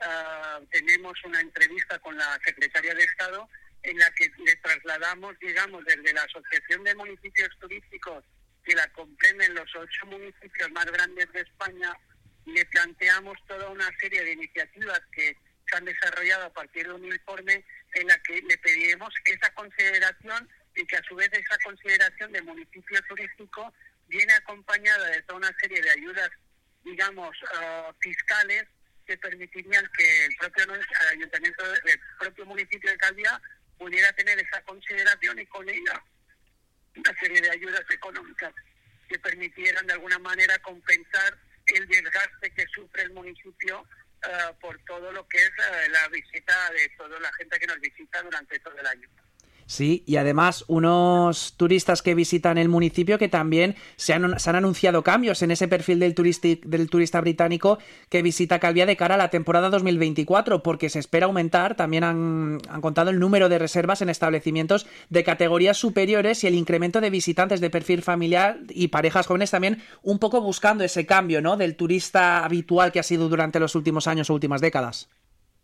ah, 0.00 0.60
tenemos 0.70 1.12
una 1.24 1.40
entrevista 1.40 1.98
con 1.98 2.16
la 2.16 2.38
secretaria 2.44 2.94
de 2.94 3.02
Estado 3.02 3.48
en 3.82 3.98
la 3.98 4.10
que 4.12 4.30
le 4.44 4.56
trasladamos, 4.56 5.38
digamos, 5.40 5.84
desde 5.84 6.12
la 6.12 6.22
Asociación 6.22 6.84
de 6.84 6.94
Municipios 6.94 7.50
Turísticos, 7.60 8.24
que 8.64 8.74
la 8.74 8.86
comprenden 8.88 9.54
los 9.54 9.68
ocho 9.76 10.06
municipios 10.06 10.70
más 10.72 10.86
grandes 10.86 11.32
de 11.32 11.40
España, 11.40 11.92
le 12.46 12.64
planteamos 12.66 13.36
toda 13.46 13.70
una 13.70 13.88
serie 14.00 14.24
de 14.24 14.32
iniciativas 14.32 15.00
que 15.12 15.36
se 15.68 15.76
han 15.76 15.84
desarrollado 15.84 16.46
a 16.46 16.52
partir 16.52 16.86
de 16.86 16.92
un 16.92 17.04
informe 17.04 17.64
en 17.94 18.06
la 18.06 18.18
que 18.18 18.40
le 18.42 18.58
pedimos 18.58 19.12
esa 19.24 19.52
consideración 19.54 20.48
y 20.74 20.86
que 20.86 20.96
a 20.96 21.02
su 21.02 21.14
vez 21.14 21.30
esa 21.32 21.58
consideración 21.64 22.32
de 22.32 22.42
municipio 22.42 23.02
turístico 23.08 23.72
viene 24.08 24.32
acompañada 24.34 25.08
de 25.08 25.22
toda 25.22 25.38
una 25.38 25.56
serie 25.60 25.80
de 25.80 25.90
ayudas, 25.90 26.30
digamos, 26.84 27.36
uh, 27.42 27.92
fiscales 28.00 28.64
que 29.06 29.16
permitirían 29.18 29.88
que 29.96 30.26
el 30.26 30.36
propio 30.36 30.64
ayuntamiento, 31.10 31.64
el 31.84 32.00
propio 32.18 32.46
municipio 32.46 32.90
de 32.90 32.98
Calvia 32.98 33.40
pudiera 33.78 34.12
tener 34.12 34.38
esa 34.38 34.60
consideración 34.62 35.38
y 35.38 35.46
con 35.46 35.68
ella 35.68 36.02
una 36.96 37.14
serie 37.20 37.40
de 37.40 37.50
ayudas 37.50 37.84
económicas 37.90 38.52
que 39.08 39.18
permitieran 39.18 39.86
de 39.86 39.92
alguna 39.92 40.18
manera 40.18 40.58
compensar 40.58 41.38
el 41.66 41.86
desgaste 41.86 42.50
que 42.50 42.66
sufre 42.74 43.02
el 43.02 43.12
municipio 43.12 43.86
uh, 44.26 44.58
por 44.58 44.78
todo 44.84 45.12
lo 45.12 45.26
que 45.28 45.38
es 45.38 45.50
uh, 45.50 45.90
la 45.90 46.08
visita 46.08 46.70
de 46.70 46.88
toda 46.96 47.18
la 47.20 47.32
gente 47.34 47.58
que 47.58 47.66
nos 47.66 47.80
visita 47.80 48.22
durante 48.22 48.58
todo 48.60 48.78
el 48.78 48.86
año. 48.86 49.08
Sí, 49.68 50.04
y 50.06 50.16
además 50.16 50.64
unos 50.68 51.54
turistas 51.56 52.00
que 52.00 52.14
visitan 52.14 52.56
el 52.56 52.68
municipio 52.68 53.18
que 53.18 53.28
también 53.28 53.74
se 53.96 54.12
han, 54.12 54.24
han 54.24 54.56
anunciado 54.56 55.02
cambios 55.02 55.42
en 55.42 55.50
ese 55.50 55.66
perfil 55.66 55.98
del, 55.98 56.14
turista 56.14 57.20
británico 57.20 57.78
que 58.08 58.22
visita 58.22 58.60
Calvia 58.60 58.86
de 58.86 58.96
cara 58.96 59.16
a 59.16 59.18
la 59.18 59.28
temporada 59.30 59.68
2024, 59.68 60.62
porque 60.62 60.88
se 60.88 61.00
espera 61.00 61.26
aumentar, 61.26 61.74
también 61.74 62.04
han, 62.04 62.58
han 62.68 62.80
contado 62.80 63.10
el 63.10 63.18
número 63.18 63.48
de 63.48 63.58
reservas 63.58 64.02
en 64.02 64.08
establecimientos 64.08 64.86
de 65.10 65.24
categorías 65.24 65.76
superiores 65.76 66.44
y 66.44 66.46
el 66.46 66.54
incremento 66.54 67.00
de 67.00 67.10
visitantes 67.10 67.60
de 67.60 67.68
perfil 67.68 68.02
familiar 68.02 68.60
y 68.68 68.88
parejas 68.88 69.26
jóvenes 69.26 69.50
también 69.50 69.82
un 70.02 70.20
poco 70.20 70.40
buscando 70.40 70.84
ese 70.84 71.06
cambio 71.06 71.42
¿no? 71.42 71.56
del 71.56 71.74
turista 71.74 72.44
habitual 72.44 72.92
que 72.92 73.00
ha 73.00 73.02
sido 73.02 73.28
durante 73.28 73.58
los 73.58 73.74
últimos 73.74 74.06
años 74.06 74.30
o 74.30 74.34
últimas 74.34 74.60
décadas. 74.60 75.08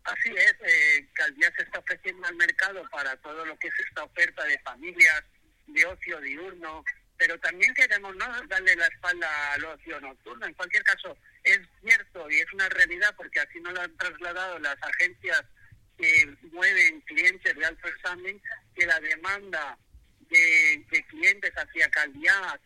Así 0.03 0.29
es, 0.35 0.55
eh, 0.59 1.07
Calvia 1.13 1.49
se 1.55 1.63
está 1.63 1.81
al 2.25 2.35
mercado 2.35 2.83
para 2.91 3.15
todo 3.17 3.45
lo 3.45 3.57
que 3.57 3.67
es 3.67 3.73
esta 3.87 4.03
oferta 4.03 4.43
de 4.45 4.59
familias, 4.59 5.23
de 5.67 5.85
ocio 5.85 6.19
diurno, 6.21 6.83
pero 7.17 7.39
también 7.39 7.73
queremos 7.73 8.15
no 8.15 8.25
darle 8.47 8.75
la 8.75 8.87
espalda 8.87 9.53
al 9.53 9.65
ocio 9.65 9.99
nocturno. 10.01 10.45
En 10.45 10.53
cualquier 10.53 10.83
caso, 10.83 11.17
es 11.43 11.59
cierto 11.81 12.29
y 12.29 12.39
es 12.39 12.53
una 12.53 12.69
realidad 12.69 13.13
porque 13.15 13.39
así 13.39 13.59
nos 13.59 13.73
lo 13.73 13.81
han 13.81 13.97
trasladado 13.97 14.59
las 14.59 14.77
agencias 14.81 15.43
que 15.97 16.35
mueven 16.51 17.01
clientes 17.01 17.55
de 17.55 17.65
alto 17.65 17.87
standing, 17.99 18.41
que 18.75 18.85
la 18.85 18.99
demanda 18.99 19.77
de, 20.29 21.05
clientes 21.09 21.51
hacia 21.55 21.89
Calviá 21.89 22.59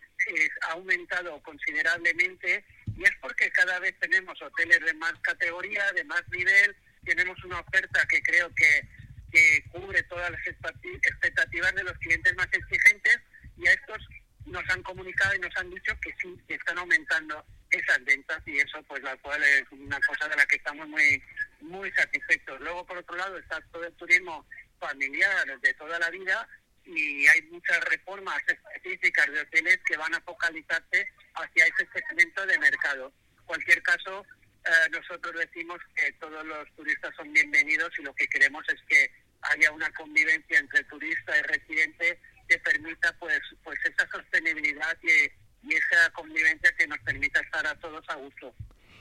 ha 0.61 0.71
aumentado 0.71 1.41
considerablemente 1.43 2.63
y 2.97 3.03
es 3.03 3.11
porque 3.21 3.51
cada 3.51 3.79
vez 3.79 3.95
tenemos 3.99 4.41
hoteles 4.41 4.79
de 4.79 4.93
más 4.95 5.13
categoría, 5.21 5.91
de 5.91 6.03
más 6.05 6.27
nivel, 6.29 6.75
tenemos 7.05 7.41
una 7.43 7.59
oferta 7.59 8.05
que 8.07 8.21
creo 8.21 8.53
que, 8.55 8.81
que 9.31 9.63
cubre 9.71 10.01
todas 10.03 10.31
las 10.31 10.41
expectativas 10.47 11.75
de 11.75 11.83
los 11.83 11.97
clientes 11.99 12.35
más 12.35 12.47
exigentes 12.51 13.19
y 13.57 13.67
a 13.67 13.73
estos 13.73 13.97
nos 14.45 14.63
han 14.69 14.81
comunicado 14.83 15.35
y 15.35 15.39
nos 15.39 15.55
han 15.57 15.69
dicho 15.69 15.93
que 16.01 16.15
sí, 16.21 16.35
que 16.47 16.55
están 16.55 16.77
aumentando 16.77 17.45
esas 17.69 18.03
ventas 18.05 18.41
y 18.45 18.57
eso 18.59 18.81
pues 18.83 19.03
la 19.03 19.15
cual 19.17 19.43
es 19.43 19.63
una 19.71 19.99
cosa 20.01 20.27
de 20.29 20.37
la 20.37 20.45
que 20.45 20.55
estamos 20.55 20.87
muy 20.87 21.21
muy 21.59 21.91
satisfechos. 21.91 22.59
Luego 22.61 22.85
por 22.85 22.97
otro 22.97 23.15
lado 23.17 23.37
está 23.37 23.59
todo 23.71 23.85
el 23.85 23.93
turismo 23.93 24.45
familiar 24.79 25.59
de 25.59 25.73
toda 25.73 25.99
la 25.99 26.09
vida 26.09 26.47
y 26.85 27.27
hay 27.27 27.41
muchas 27.51 27.83
reformas 27.85 28.41
específicas 28.47 29.27
de 29.27 29.41
hoteles 29.41 29.79
que 29.85 29.97
van 29.97 30.13
a 30.13 30.21
focalizarse 30.21 31.09
hacia 31.33 31.65
ese 31.65 31.87
segmento 31.93 32.45
de 32.45 32.59
mercado. 32.59 33.11
En 33.39 33.45
cualquier 33.45 33.81
caso, 33.83 34.25
eh, 34.67 34.89
nosotros 34.91 35.33
decimos 35.39 35.79
que 35.95 36.11
todos 36.13 36.45
los 36.45 36.75
turistas 36.75 37.15
son 37.15 37.31
bienvenidos 37.31 37.89
y 37.99 38.03
lo 38.03 38.13
que 38.13 38.27
queremos 38.27 38.63
es 38.69 38.81
que 38.87 39.11
haya 39.41 39.71
una 39.71 39.89
convivencia 39.91 40.59
entre 40.59 40.83
turista 40.85 41.37
y 41.37 41.41
residente 41.43 42.19
que 42.47 42.57
permita 42.59 43.15
pues 43.19 43.39
pues 43.63 43.79
esa 43.85 44.07
sostenibilidad 44.09 44.97
y, 45.01 45.69
y 45.69 45.75
esa 45.75 46.09
convivencia 46.13 46.71
que 46.77 46.87
nos 46.87 46.99
permita 46.99 47.39
estar 47.39 47.65
a 47.67 47.75
todos 47.79 48.03
a 48.09 48.15
gusto. 48.15 48.53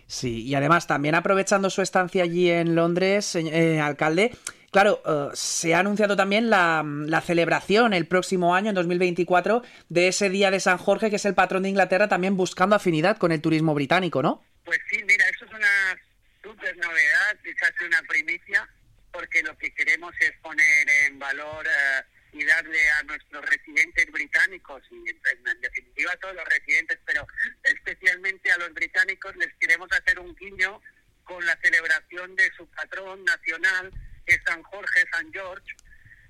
Sí, 0.06 0.44
y 0.44 0.54
además 0.54 0.86
también 0.86 1.16
aprovechando 1.16 1.68
su 1.68 1.82
estancia 1.82 2.22
allí 2.22 2.48
en 2.48 2.76
Londres, 2.76 3.34
eh, 3.34 3.80
alcalde, 3.80 4.30
claro, 4.70 5.02
uh, 5.04 5.34
se 5.34 5.74
ha 5.74 5.80
anunciado 5.80 6.14
también 6.14 6.48
la, 6.48 6.84
la, 6.84 7.20
celebración 7.20 7.92
el 7.92 8.06
próximo 8.06 8.54
año, 8.54 8.68
en 8.68 8.76
2024, 8.76 9.62
de 9.88 10.08
ese 10.08 10.30
Día 10.30 10.52
de 10.52 10.60
San 10.60 10.78
Jorge, 10.78 11.10
que 11.10 11.16
es 11.16 11.24
el 11.24 11.34
patrón 11.34 11.64
de 11.64 11.70
Inglaterra, 11.70 12.06
también 12.06 12.36
buscando 12.36 12.76
afinidad 12.76 13.16
con 13.16 13.32
el 13.32 13.40
turismo 13.40 13.74
británico, 13.74 14.22
¿no? 14.22 14.44
Pues 14.64 14.80
sí, 14.90 14.98
mira, 15.06 15.24
una 15.66 16.00
súper 16.42 16.76
novedad, 16.76 17.36
quizás 17.42 17.72
una 17.84 18.02
primicia, 18.02 18.68
porque 19.12 19.42
lo 19.42 19.56
que 19.58 19.74
queremos 19.74 20.14
es 20.20 20.32
poner 20.42 20.88
en 21.06 21.18
valor 21.18 21.66
uh, 21.66 22.36
y 22.36 22.44
darle 22.44 22.90
a 22.90 23.02
nuestros 23.04 23.44
residentes 23.46 24.06
británicos, 24.12 24.82
y 24.90 25.08
en, 25.08 25.60
definitiva 25.60 26.12
a 26.12 26.16
todos 26.18 26.34
los 26.34 26.44
residentes, 26.44 26.98
pero 27.04 27.26
especialmente 27.64 28.52
a 28.52 28.58
los 28.58 28.72
británicos, 28.74 29.34
les 29.36 29.52
queremos 29.54 29.90
hacer 29.92 30.20
un 30.20 30.34
guiño 30.36 30.80
con 31.24 31.44
la 31.44 31.56
celebración 31.62 32.36
de 32.36 32.50
su 32.56 32.68
patrón 32.70 33.24
nacional, 33.24 33.90
que 34.26 34.34
es 34.34 34.40
San 34.46 34.62
Jorge, 34.62 35.04
San 35.10 35.32
George, 35.32 35.74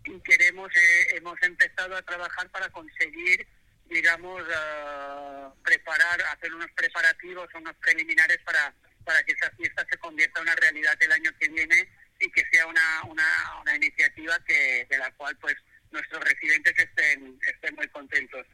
y 0.05 0.21
queremos, 0.21 0.71
eh, 0.75 1.16
hemos 1.16 1.43
empezado 1.43 1.97
a 1.97 2.02
trabajar 2.02 2.49
para 2.50 2.71
conseguir 2.71 3.47
digamos, 3.88 4.43
uh, 4.43 5.62
preparar, 5.62 6.21
hacer 6.33 6.52
unos 6.52 6.69
preparativos, 6.73 7.49
unos 7.55 7.76
preliminares 7.76 8.38
para, 8.45 8.75
para 9.06 9.22
que 9.22 9.32
esa 9.32 9.50
fiesta 9.52 9.86
se 9.88 9.96
convierta 9.98 10.40
en 10.40 10.48
una 10.48 10.56
realidad 10.56 10.94
el 11.00 11.12
año 11.12 11.30
que 11.38 11.48
viene 11.48 11.88
y 12.20 12.30
que 12.32 12.42
sea 12.52 12.66
una, 12.66 13.02
una, 13.08 13.60
una 13.62 13.76
iniciativa 13.76 14.38
que 14.46 14.86
de 14.90 14.98
la 14.98 15.10
cual 15.12 15.36
pues 15.38 15.54
nuestros 15.92 16.22
residentes 16.25 16.75
estén, 16.76 17.38
estén 17.46 17.75
muy 17.76 17.88
contentos. 17.88 18.44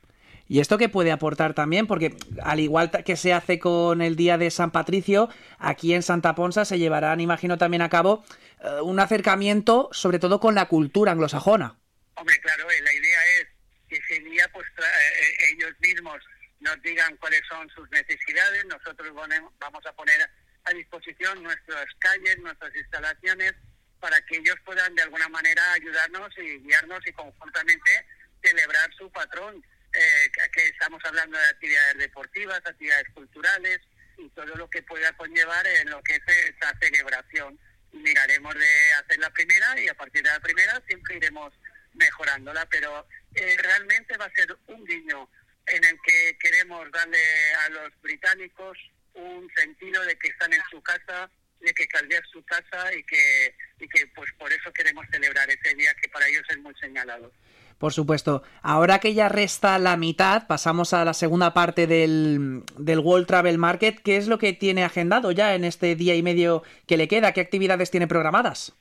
¿Y 0.48 0.60
esto 0.60 0.76
qué 0.76 0.90
puede 0.90 1.12
aportar 1.12 1.54
también? 1.54 1.86
Porque 1.86 2.14
al 2.42 2.60
igual 2.60 2.90
que 2.90 3.16
se 3.16 3.32
hace 3.32 3.58
con 3.58 4.02
el 4.02 4.16
Día 4.16 4.36
de 4.36 4.50
San 4.50 4.70
Patricio, 4.70 5.30
aquí 5.58 5.94
en 5.94 6.02
Santa 6.02 6.34
Ponsa 6.34 6.66
se 6.66 6.78
llevarán, 6.78 7.20
imagino, 7.20 7.56
también 7.56 7.80
a 7.80 7.88
cabo 7.88 8.24
eh, 8.62 8.80
un 8.82 9.00
acercamiento, 9.00 9.88
sobre 9.92 10.18
todo 10.18 10.40
con 10.40 10.54
la 10.54 10.66
cultura 10.66 11.12
anglosajona. 11.12 11.78
Hombre, 12.14 12.38
claro, 12.40 12.70
eh, 12.70 12.82
la 12.82 12.92
idea 12.92 13.18
es 13.40 13.46
que 13.88 13.96
ese 13.96 14.22
día 14.24 14.46
pues 14.52 14.66
eh, 14.76 15.54
ellos 15.54 15.72
mismos 15.80 16.18
nos 16.60 16.80
digan 16.82 17.16
cuáles 17.16 17.42
son 17.48 17.68
sus 17.70 17.90
necesidades, 17.90 18.64
nosotros 18.66 19.10
vamos 19.14 19.86
a 19.86 19.92
poner 19.94 20.28
a 20.64 20.70
disposición 20.72 21.42
nuestras 21.42 21.86
calles, 21.98 22.38
nuestras 22.38 22.74
instalaciones, 22.74 23.54
para 24.00 24.20
que 24.22 24.36
ellos 24.36 24.56
puedan 24.64 24.94
de 24.94 25.02
alguna 25.02 25.28
manera 25.28 25.72
ayudarnos 25.72 26.36
y 26.38 26.58
guiarnos 26.58 27.06
y 27.06 27.12
conjuntamente 27.12 28.06
celebrar 28.42 28.92
su 28.94 29.10
patrón 29.12 29.64
eh, 29.94 30.30
que 30.52 30.66
estamos 30.66 31.02
hablando 31.04 31.38
de 31.38 31.44
actividades 31.44 31.98
deportivas, 31.98 32.60
actividades 32.64 33.08
culturales 33.14 33.80
y 34.18 34.28
todo 34.30 34.54
lo 34.56 34.68
que 34.68 34.82
pueda 34.82 35.12
conllevar 35.16 35.66
en 35.66 35.90
lo 35.90 36.02
que 36.02 36.14
es 36.14 36.22
esa 36.26 36.76
celebración. 36.80 37.58
Miraremos 37.92 38.54
de 38.54 38.92
hacer 38.94 39.18
la 39.18 39.30
primera 39.30 39.78
y 39.80 39.88
a 39.88 39.94
partir 39.94 40.22
de 40.22 40.30
la 40.30 40.40
primera 40.40 40.82
siempre 40.86 41.16
iremos 41.16 41.52
mejorándola, 41.94 42.66
pero 42.66 43.06
eh, 43.34 43.56
realmente 43.58 44.16
va 44.16 44.24
a 44.24 44.34
ser 44.34 44.56
un 44.66 44.84
guiño 44.84 45.28
en 45.66 45.84
el 45.84 45.98
que 46.02 46.38
queremos 46.40 46.90
darle 46.90 47.54
a 47.54 47.68
los 47.68 48.00
británicos 48.00 48.78
un 49.14 49.48
sentido 49.56 50.02
de 50.04 50.16
que 50.16 50.28
están 50.28 50.52
en 50.52 50.62
su 50.70 50.82
casa, 50.82 51.30
de 51.60 51.72
que 51.74 51.86
Caldea 51.86 52.18
es 52.18 52.30
su 52.30 52.42
casa 52.44 52.92
y 52.94 53.02
que, 53.04 53.54
y 53.80 53.88
que 53.88 54.06
pues 54.08 54.30
por 54.38 54.52
eso 54.52 54.72
queremos 54.72 55.06
celebrar 55.10 55.48
ese 55.48 55.74
día 55.74 55.94
que 56.00 56.08
para 56.08 56.26
ellos 56.28 56.44
es 56.48 56.58
muy 56.58 56.74
señalado. 56.80 57.32
Por 57.78 57.92
supuesto. 57.92 58.44
Ahora 58.62 59.00
que 59.00 59.12
ya 59.12 59.28
resta 59.28 59.76
la 59.78 59.96
mitad, 59.96 60.46
pasamos 60.46 60.92
a 60.92 61.04
la 61.04 61.14
segunda 61.14 61.52
parte 61.52 61.88
del, 61.88 62.62
del 62.78 63.00
World 63.00 63.26
Travel 63.26 63.58
Market. 63.58 64.00
¿Qué 64.04 64.16
es 64.16 64.28
lo 64.28 64.38
que 64.38 64.52
tiene 64.52 64.84
agendado 64.84 65.32
ya 65.32 65.56
en 65.56 65.64
este 65.64 65.96
día 65.96 66.14
y 66.14 66.22
medio 66.22 66.62
que 66.86 66.96
le 66.96 67.08
queda? 67.08 67.32
¿Qué 67.32 67.40
actividades 67.40 67.90
tiene 67.90 68.06
programadas? 68.06 68.72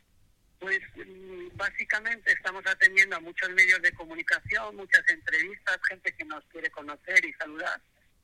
Pues 0.59 0.79
mm, 0.95 1.57
básicamente 1.57 2.31
estamos 2.31 2.63
atendiendo 2.67 3.15
a 3.15 3.19
muchos 3.21 3.49
medios 3.49 3.81
de 3.81 3.91
comunicación, 3.93 4.75
muchas 4.75 5.01
entrevistas, 5.09 5.79
gente 5.89 6.13
que 6.15 6.25
nos 6.25 6.43
quiere 6.45 6.69
conocer 6.69 7.25
y 7.25 7.33
saludar. 7.33 7.81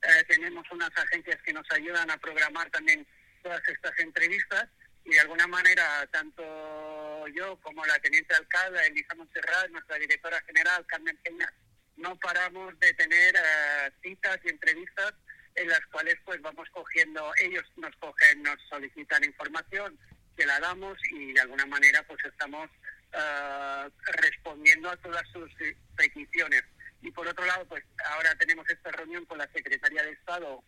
Eh, 0.07 0.23
tenemos 0.23 0.65
unas 0.71 0.89
agencias 0.95 1.41
que 1.41 1.51
nos 1.51 1.69
ayudan 1.71 2.09
a 2.09 2.17
programar 2.17 2.69
también 2.69 3.05
todas 3.43 3.61
estas 3.67 3.91
entrevistas 3.99 4.69
y 5.03 5.11
de 5.11 5.19
alguna 5.19 5.47
manera 5.47 6.07
tanto 6.11 7.27
yo 7.35 7.59
como 7.59 7.85
la 7.85 7.99
teniente 7.99 8.33
alcalde 8.33 8.87
Elisa 8.87 9.15
Montserrat, 9.15 9.69
nuestra 9.69 9.97
directora 9.97 10.39
general 10.41 10.85
Carmen 10.85 11.17
Peña, 11.17 11.51
no 11.97 12.15
paramos 12.19 12.79
de 12.79 12.93
tener 12.93 13.35
eh, 13.35 13.91
citas 14.01 14.39
y 14.45 14.49
entrevistas 14.49 15.13
en 15.55 15.67
las 15.67 15.85
cuales 15.87 16.15
pues 16.23 16.41
vamos 16.41 16.69
cogiendo, 16.71 17.29
ellos 17.41 17.65
nos 17.75 17.93
cogen, 17.97 18.43
nos 18.43 18.61
solicitan 18.69 19.25
información, 19.25 19.99
que 20.37 20.45
la 20.45 20.57
damos 20.61 20.97
y 21.11 21.33
de 21.33 21.41
alguna 21.41 21.65
manera 21.65 22.01
pues 22.03 22.23
estamos 22.23 22.69
eh, 23.11 23.89
respondiendo 24.21 24.89
a 24.89 24.95
todas 24.97 25.27
sus 25.33 25.51
peticiones. 25.97 26.63
Y 27.01 27.11
por 27.11 27.27
otro 27.27 27.45
lado, 27.45 27.65
pues 27.67 27.83
ahora 28.11 28.35
tenemos 28.35 28.67
esta 28.69 28.91
reunión 28.91 29.25
con 29.25 29.37
la 29.37 29.47
Secretaría 29.53 30.03
de 30.03 30.11
Estado 30.11 30.63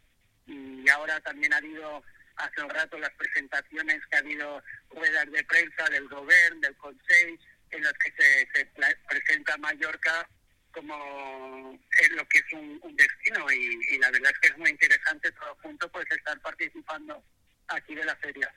y 0.46 0.90
ahora 0.90 1.20
también 1.22 1.54
ha 1.54 1.58
habido 1.58 2.04
hace 2.36 2.62
un 2.62 2.70
rato 2.70 2.98
las 2.98 3.12
presentaciones 3.12 4.02
que 4.10 4.16
ha 4.16 4.20
habido 4.20 4.62
ruedas 4.90 5.32
de 5.32 5.44
prensa 5.44 5.86
del 5.90 6.08
gobierno, 6.08 6.62
del 6.62 6.76
Consejo, 6.78 7.44
en 7.72 7.84
las 7.84 7.94
que 7.94 8.14
se, 8.18 8.66
presenta 9.08 9.58
Mallorca 9.58 10.28
como 10.72 11.78
es 12.00 12.12
lo 12.12 12.28
que 12.28 12.40
es 12.40 12.54
un, 12.54 12.96
destino 12.96 13.52
y, 13.52 13.98
la 13.98 14.12
verdad 14.12 14.32
es 14.32 14.40
que 14.40 14.48
es 14.50 14.58
muy 14.58 14.70
interesante 14.70 15.32
todo 15.32 15.58
junto 15.62 15.92
pues 15.92 16.06
estar 16.12 16.40
participando 16.42 17.22
aquí 17.68 17.96
de 17.96 18.06
la 18.06 18.16
feria. 18.18 18.52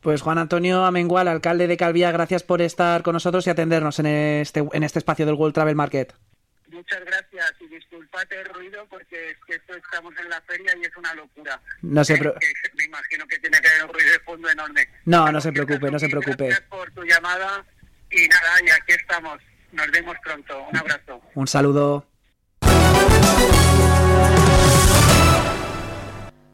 Pues 0.00 0.22
Juan 0.22 0.38
Antonio 0.38 0.84
Amengual, 0.84 1.26
alcalde 1.26 1.66
de 1.66 1.76
Calvía, 1.76 2.12
gracias 2.12 2.44
por 2.44 2.62
estar 2.62 3.02
con 3.02 3.14
nosotros 3.14 3.46
y 3.46 3.50
atendernos 3.50 3.98
en 3.98 4.06
este, 4.06 4.64
en 4.72 4.82
este 4.84 5.00
espacio 5.00 5.26
del 5.26 5.34
World 5.34 5.54
Travel 5.54 5.74
Market. 5.74 6.14
Muchas 6.90 7.04
gracias 7.04 7.52
y 7.60 7.66
disculpate 7.66 8.40
el 8.40 8.46
ruido 8.46 8.86
porque 8.88 9.32
es 9.32 9.36
que 9.46 9.56
esto 9.56 9.74
estamos 9.74 10.14
en 10.18 10.30
la 10.30 10.40
feria 10.42 10.72
y 10.74 10.86
es 10.86 10.96
una 10.96 11.12
locura. 11.12 11.60
No 11.82 12.02
se 12.02 12.14
eh, 12.14 12.32
Me 12.76 12.84
imagino 12.84 13.26
que 13.26 13.38
tiene 13.40 13.60
que 13.60 13.68
haber 13.68 13.84
un 13.84 13.92
ruido 13.92 14.12
de 14.12 14.20
fondo 14.20 14.48
enorme. 14.48 14.88
No, 15.04 15.30
no 15.30 15.38
se 15.38 15.52
preocupe, 15.52 15.90
no 15.90 15.98
se 15.98 16.08
preocupe. 16.08 16.46
Gracias 16.46 16.66
por 16.70 16.90
tu 16.92 17.02
llamada 17.04 17.62
y 18.10 18.26
nada, 18.28 18.54
y 18.64 18.70
aquí 18.70 18.92
estamos. 18.92 19.38
Nos 19.72 19.90
vemos 19.90 20.16
pronto. 20.24 20.66
Un 20.70 20.76
abrazo. 20.78 21.20
Un 21.34 21.46
saludo. 21.46 22.06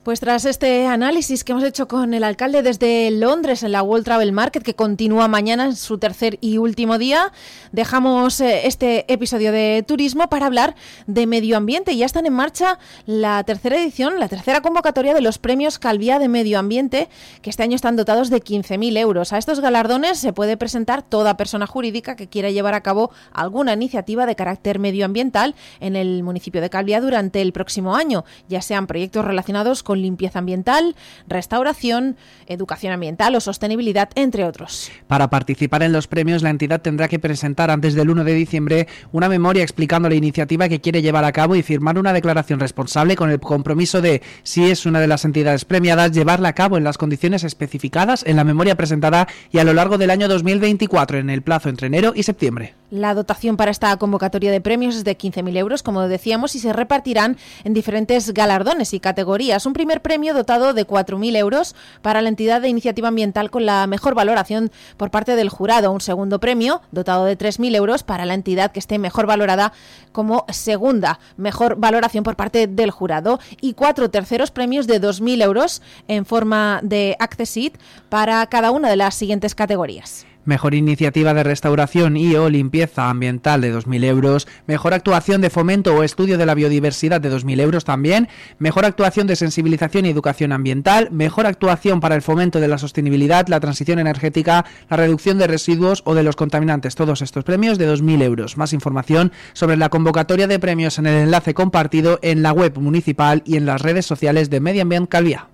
Pues 0.04 0.20
tras 0.20 0.44
este 0.44 0.86
análisis 0.86 1.44
que 1.44 1.52
hemos 1.52 1.64
hecho 1.64 1.88
con 1.88 2.12
el 2.12 2.24
alcalde 2.24 2.62
desde 2.62 3.10
Londres 3.10 3.62
en 3.62 3.72
la 3.72 3.82
World 3.82 4.04
Travel 4.04 4.32
Market, 4.32 4.62
que 4.62 4.74
continúa 4.74 5.28
mañana 5.28 5.64
en 5.64 5.74
su 5.74 5.96
tercer 5.96 6.36
y 6.42 6.58
último 6.58 6.98
día, 6.98 7.32
dejamos 7.72 8.38
eh, 8.42 8.66
este 8.66 9.10
episodio 9.10 9.50
de 9.50 9.82
turismo 9.88 10.28
para 10.28 10.44
hablar 10.44 10.74
de 11.06 11.26
medio 11.26 11.56
ambiente. 11.56 11.96
Ya 11.96 12.04
están 12.04 12.26
en 12.26 12.34
marcha 12.34 12.78
la 13.06 13.42
tercera 13.44 13.80
edición, 13.80 14.20
la 14.20 14.28
tercera 14.28 14.60
convocatoria 14.60 15.14
de 15.14 15.22
los 15.22 15.38
premios 15.38 15.78
Calvía 15.78 16.18
de 16.18 16.28
Medio 16.28 16.58
Ambiente, 16.58 17.08
que 17.40 17.48
este 17.48 17.62
año 17.62 17.74
están 17.74 17.96
dotados 17.96 18.28
de 18.28 18.42
15.000 18.42 18.98
euros. 18.98 19.32
A 19.32 19.38
estos 19.38 19.60
galardones 19.60 20.18
se 20.18 20.34
puede 20.34 20.58
presentar 20.58 21.00
toda 21.00 21.38
persona 21.38 21.66
jurídica 21.66 22.14
que 22.14 22.28
quiera 22.28 22.50
llevar 22.50 22.74
a 22.74 22.82
cabo 22.82 23.10
alguna 23.32 23.72
iniciativa 23.72 24.26
de 24.26 24.36
carácter 24.36 24.78
medioambiental 24.78 25.54
en 25.80 25.96
el 25.96 26.22
municipio 26.22 26.60
de 26.60 26.68
Calvía 26.68 27.00
durante 27.00 27.40
el 27.40 27.54
próximo 27.54 27.96
año, 27.96 28.26
ya 28.50 28.60
sean 28.60 28.86
proyectos 28.86 29.24
relacionados 29.24 29.82
con 29.82 29.93
limpieza 30.02 30.38
ambiental, 30.38 30.96
restauración, 31.28 32.16
educación 32.46 32.92
ambiental 32.92 33.34
o 33.34 33.40
sostenibilidad, 33.40 34.10
entre 34.14 34.44
otros. 34.44 34.90
Para 35.06 35.30
participar 35.30 35.82
en 35.82 35.92
los 35.92 36.06
premios, 36.06 36.42
la 36.42 36.50
entidad 36.50 36.80
tendrá 36.80 37.08
que 37.08 37.18
presentar 37.18 37.70
antes 37.70 37.94
del 37.94 38.10
1 38.10 38.24
de 38.24 38.34
diciembre 38.34 38.88
una 39.12 39.28
memoria 39.28 39.62
explicando 39.62 40.08
la 40.08 40.14
iniciativa 40.14 40.68
que 40.68 40.80
quiere 40.80 41.02
llevar 41.02 41.24
a 41.24 41.32
cabo 41.32 41.56
y 41.56 41.62
firmar 41.62 41.98
una 41.98 42.12
declaración 42.12 42.60
responsable 42.60 43.16
con 43.16 43.30
el 43.30 43.40
compromiso 43.40 44.00
de, 44.00 44.22
si 44.42 44.70
es 44.70 44.86
una 44.86 45.00
de 45.00 45.06
las 45.06 45.24
entidades 45.24 45.64
premiadas, 45.64 46.12
llevarla 46.12 46.50
a 46.50 46.54
cabo 46.54 46.76
en 46.76 46.84
las 46.84 46.98
condiciones 46.98 47.44
especificadas 47.44 48.24
en 48.26 48.36
la 48.36 48.44
memoria 48.44 48.76
presentada 48.76 49.28
y 49.50 49.58
a 49.58 49.64
lo 49.64 49.72
largo 49.72 49.98
del 49.98 50.10
año 50.10 50.28
2024, 50.28 51.18
en 51.18 51.30
el 51.30 51.42
plazo 51.42 51.68
entre 51.68 51.86
enero 51.86 52.12
y 52.14 52.22
septiembre. 52.22 52.74
La 52.94 53.12
dotación 53.12 53.56
para 53.56 53.72
esta 53.72 53.96
convocatoria 53.96 54.52
de 54.52 54.60
premios 54.60 54.94
es 54.94 55.02
de 55.02 55.18
15.000 55.18 55.56
euros, 55.56 55.82
como 55.82 56.06
decíamos, 56.06 56.54
y 56.54 56.60
se 56.60 56.72
repartirán 56.72 57.36
en 57.64 57.74
diferentes 57.74 58.32
galardones 58.32 58.94
y 58.94 59.00
categorías. 59.00 59.66
Un 59.66 59.72
primer 59.72 60.00
premio 60.00 60.32
dotado 60.32 60.74
de 60.74 60.86
4.000 60.86 61.36
euros 61.36 61.74
para 62.02 62.22
la 62.22 62.28
entidad 62.28 62.60
de 62.60 62.68
iniciativa 62.68 63.08
ambiental 63.08 63.50
con 63.50 63.66
la 63.66 63.88
mejor 63.88 64.14
valoración 64.14 64.70
por 64.96 65.10
parte 65.10 65.34
del 65.34 65.48
jurado. 65.48 65.90
Un 65.90 66.00
segundo 66.00 66.38
premio 66.38 66.82
dotado 66.92 67.24
de 67.24 67.36
3.000 67.36 67.74
euros 67.74 68.04
para 68.04 68.26
la 68.26 68.34
entidad 68.34 68.70
que 68.70 68.78
esté 68.78 69.00
mejor 69.00 69.26
valorada 69.26 69.72
como 70.12 70.44
segunda 70.50 71.18
mejor 71.36 71.74
valoración 71.74 72.22
por 72.22 72.36
parte 72.36 72.68
del 72.68 72.92
jurado. 72.92 73.40
Y 73.60 73.74
cuatro 73.74 74.08
terceros 74.08 74.52
premios 74.52 74.86
de 74.86 75.00
2.000 75.00 75.42
euros 75.42 75.82
en 76.06 76.24
forma 76.24 76.78
de 76.84 77.16
Accessit 77.18 77.76
para 78.08 78.46
cada 78.46 78.70
una 78.70 78.88
de 78.88 78.94
las 78.94 79.16
siguientes 79.16 79.56
categorías. 79.56 80.26
Mejor 80.44 80.74
iniciativa 80.74 81.34
de 81.34 81.42
restauración 81.42 82.16
y 82.16 82.34
o 82.34 82.48
limpieza 82.48 83.10
ambiental 83.10 83.60
de 83.60 83.74
2.000 83.74 84.04
euros. 84.04 84.48
Mejor 84.66 84.94
actuación 84.94 85.40
de 85.40 85.50
fomento 85.50 85.94
o 85.94 86.02
estudio 86.02 86.38
de 86.38 86.46
la 86.46 86.54
biodiversidad 86.54 87.20
de 87.20 87.32
2.000 87.32 87.60
euros 87.60 87.84
también. 87.84 88.28
Mejor 88.58 88.84
actuación 88.84 89.26
de 89.26 89.36
sensibilización 89.36 90.06
y 90.06 90.10
educación 90.10 90.52
ambiental. 90.52 91.08
Mejor 91.10 91.46
actuación 91.46 92.00
para 92.00 92.14
el 92.14 92.22
fomento 92.22 92.60
de 92.60 92.68
la 92.68 92.78
sostenibilidad, 92.78 93.48
la 93.48 93.60
transición 93.60 93.98
energética, 93.98 94.64
la 94.90 94.96
reducción 94.96 95.38
de 95.38 95.46
residuos 95.46 96.02
o 96.04 96.14
de 96.14 96.22
los 96.22 96.36
contaminantes. 96.36 96.94
Todos 96.94 97.22
estos 97.22 97.44
premios 97.44 97.78
de 97.78 97.90
2.000 97.90 98.22
euros. 98.22 98.56
Más 98.56 98.72
información 98.72 99.32
sobre 99.52 99.76
la 99.76 99.88
convocatoria 99.88 100.46
de 100.46 100.58
premios 100.58 100.98
en 100.98 101.06
el 101.06 101.22
enlace 101.22 101.54
compartido 101.54 102.18
en 102.22 102.42
la 102.42 102.52
web 102.52 102.78
municipal 102.78 103.42
y 103.46 103.56
en 103.56 103.66
las 103.66 103.80
redes 103.80 104.06
sociales 104.06 104.50
de 104.50 104.60
Medio 104.60 104.82
Ambiente 104.82 105.08
Calvía. 105.08 105.53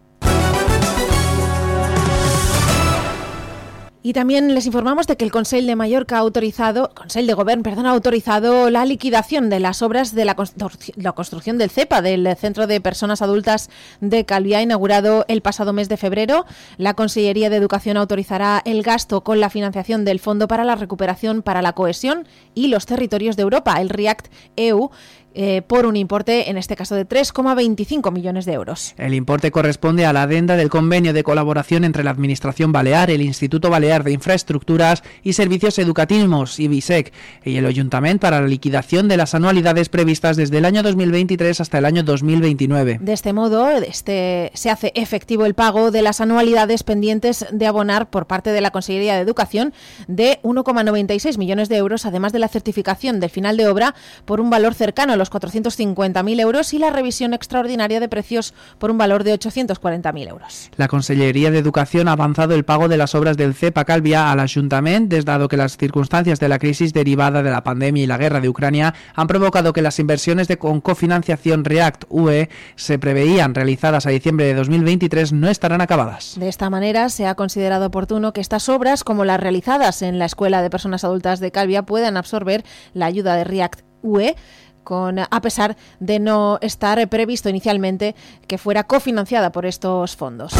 Y 4.02 4.14
también 4.14 4.54
les 4.54 4.64
informamos 4.64 5.06
de 5.06 5.18
que 5.18 5.26
el 5.26 5.30
Consell 5.30 5.66
de 5.66 5.76
Mallorca 5.76 6.16
ha 6.16 6.20
autorizado, 6.20 6.90
Consell 6.94 7.26
de 7.26 7.34
Gobierno, 7.34 7.62
perdón, 7.62 7.84
ha 7.84 7.90
autorizado 7.90 8.70
la 8.70 8.86
liquidación 8.86 9.50
de 9.50 9.60
las 9.60 9.82
obras 9.82 10.14
de 10.14 10.24
la, 10.24 10.34
construcción 10.34 11.58
del 11.58 11.68
CEPA, 11.68 12.00
del 12.00 12.34
Centro 12.38 12.66
de 12.66 12.80
Personas 12.80 13.20
Adultas 13.20 13.68
de 14.00 14.24
Calviá, 14.24 14.62
inaugurado 14.62 15.26
el 15.28 15.42
pasado 15.42 15.74
mes 15.74 15.90
de 15.90 15.98
febrero. 15.98 16.46
La 16.78 16.94
Consellería 16.94 17.50
de 17.50 17.56
Educación 17.56 17.98
autorizará 17.98 18.62
el 18.64 18.82
gasto 18.82 19.22
con 19.22 19.38
la 19.38 19.50
financiación 19.50 20.06
del 20.06 20.18
Fondo 20.18 20.48
para 20.48 20.64
la 20.64 20.76
Recuperación 20.76 21.42
para 21.42 21.60
la 21.60 21.74
Cohesión 21.74 22.26
y 22.54 22.68
los 22.68 22.86
Territorios 22.86 23.36
de 23.36 23.42
Europa, 23.42 23.82
el 23.82 23.90
REACT 23.90 24.32
EU, 24.56 24.90
eh, 25.34 25.62
por 25.66 25.86
un 25.86 25.96
importe, 25.96 26.50
en 26.50 26.56
este 26.56 26.76
caso, 26.76 26.94
de 26.94 27.06
3,25 27.06 28.12
millones 28.12 28.44
de 28.44 28.52
euros. 28.52 28.94
El 28.98 29.14
importe 29.14 29.50
corresponde 29.50 30.06
a 30.06 30.12
la 30.12 30.22
adenda 30.22 30.56
del 30.56 30.70
convenio 30.70 31.12
de 31.12 31.22
colaboración 31.22 31.84
entre 31.84 32.04
la 32.04 32.10
Administración 32.10 32.72
Balear, 32.72 33.10
el 33.10 33.22
Instituto 33.22 33.70
Balear 33.70 34.04
de 34.04 34.12
Infraestructuras 34.12 35.02
y 35.22 35.34
Servicios 35.34 35.78
Educativos, 35.78 36.58
IBISEC, 36.58 37.12
y 37.44 37.56
el 37.56 37.66
Ayuntamiento 37.66 38.20
para 38.20 38.40
la 38.40 38.46
liquidación 38.46 39.08
de 39.08 39.16
las 39.16 39.34
anualidades 39.34 39.88
previstas 39.88 40.36
desde 40.36 40.58
el 40.58 40.64
año 40.64 40.82
2023 40.82 41.60
hasta 41.60 41.78
el 41.78 41.84
año 41.84 42.02
2029. 42.02 42.98
De 43.00 43.12
este 43.12 43.32
modo, 43.32 43.68
este, 43.68 44.50
se 44.54 44.70
hace 44.70 44.92
efectivo 44.94 45.46
el 45.46 45.54
pago 45.54 45.90
de 45.90 46.02
las 46.02 46.20
anualidades 46.20 46.82
pendientes 46.82 47.46
de 47.52 47.66
abonar 47.66 48.10
por 48.10 48.26
parte 48.26 48.50
de 48.50 48.60
la 48.60 48.70
Consejería 48.70 49.14
de 49.14 49.20
Educación 49.20 49.72
de 50.08 50.40
1,96 50.42 51.38
millones 51.38 51.68
de 51.68 51.76
euros, 51.76 52.06
además 52.06 52.32
de 52.32 52.38
la 52.38 52.48
certificación 52.48 53.20
del 53.20 53.30
final 53.30 53.56
de 53.56 53.68
obra 53.68 53.94
por 54.24 54.40
un 54.40 54.50
valor 54.50 54.74
cercano 54.74 55.12
a 55.12 55.16
los 55.20 55.30
450.000 55.30 56.40
euros 56.40 56.74
y 56.74 56.78
la 56.78 56.90
revisión 56.90 57.32
extraordinaria 57.32 58.00
de 58.00 58.08
precios 58.08 58.54
por 58.78 58.90
un 58.90 58.98
valor 58.98 59.22
de 59.22 59.38
840.000 59.38 60.28
euros. 60.28 60.70
La 60.76 60.88
Consellería 60.88 61.52
de 61.52 61.58
Educación 61.58 62.08
ha 62.08 62.12
avanzado 62.12 62.54
el 62.54 62.64
pago 62.64 62.88
de 62.88 62.96
las 62.96 63.14
obras 63.14 63.36
del 63.36 63.54
CEPA 63.54 63.84
Calvia 63.84 64.32
al 64.32 64.40
Ayuntamiento, 64.40 65.20
dado 65.24 65.48
que 65.48 65.56
las 65.56 65.76
circunstancias 65.76 66.40
de 66.40 66.48
la 66.48 66.58
crisis 66.58 66.92
derivada 66.92 67.42
de 67.42 67.50
la 67.50 67.62
pandemia 67.62 68.02
y 68.02 68.06
la 68.06 68.16
guerra 68.16 68.40
de 68.40 68.48
Ucrania 68.48 68.94
han 69.14 69.26
provocado 69.26 69.72
que 69.72 69.82
las 69.82 69.98
inversiones 69.98 70.48
de 70.48 70.58
con 70.58 70.80
cofinanciación 70.80 71.64
REACT 71.64 72.04
UE 72.08 72.48
se 72.76 72.98
preveían 72.98 73.54
realizadas 73.54 74.06
a 74.06 74.10
diciembre 74.10 74.46
de 74.46 74.54
2023 74.54 75.32
no 75.32 75.48
estarán 75.48 75.80
acabadas. 75.80 76.36
De 76.38 76.48
esta 76.48 76.70
manera, 76.70 77.08
se 77.10 77.26
ha 77.26 77.34
considerado 77.34 77.86
oportuno 77.86 78.32
que 78.32 78.40
estas 78.40 78.68
obras, 78.68 79.04
como 79.04 79.24
las 79.24 79.40
realizadas 79.40 80.02
en 80.02 80.18
la 80.18 80.24
Escuela 80.24 80.62
de 80.62 80.70
Personas 80.70 81.04
Adultas 81.04 81.40
de 81.40 81.50
Calvia, 81.50 81.82
puedan 81.82 82.16
absorber 82.16 82.64
la 82.94 83.06
ayuda 83.06 83.36
de 83.36 83.44
REACT 83.44 83.82
UE 84.02 84.34
con, 84.84 85.18
a 85.18 85.40
pesar 85.40 85.76
de 85.98 86.18
no 86.18 86.58
estar 86.60 87.08
previsto 87.08 87.48
inicialmente 87.48 88.14
que 88.46 88.58
fuera 88.58 88.84
cofinanciada 88.84 89.52
por 89.52 89.66
estos 89.66 90.16
fondos. 90.16 90.52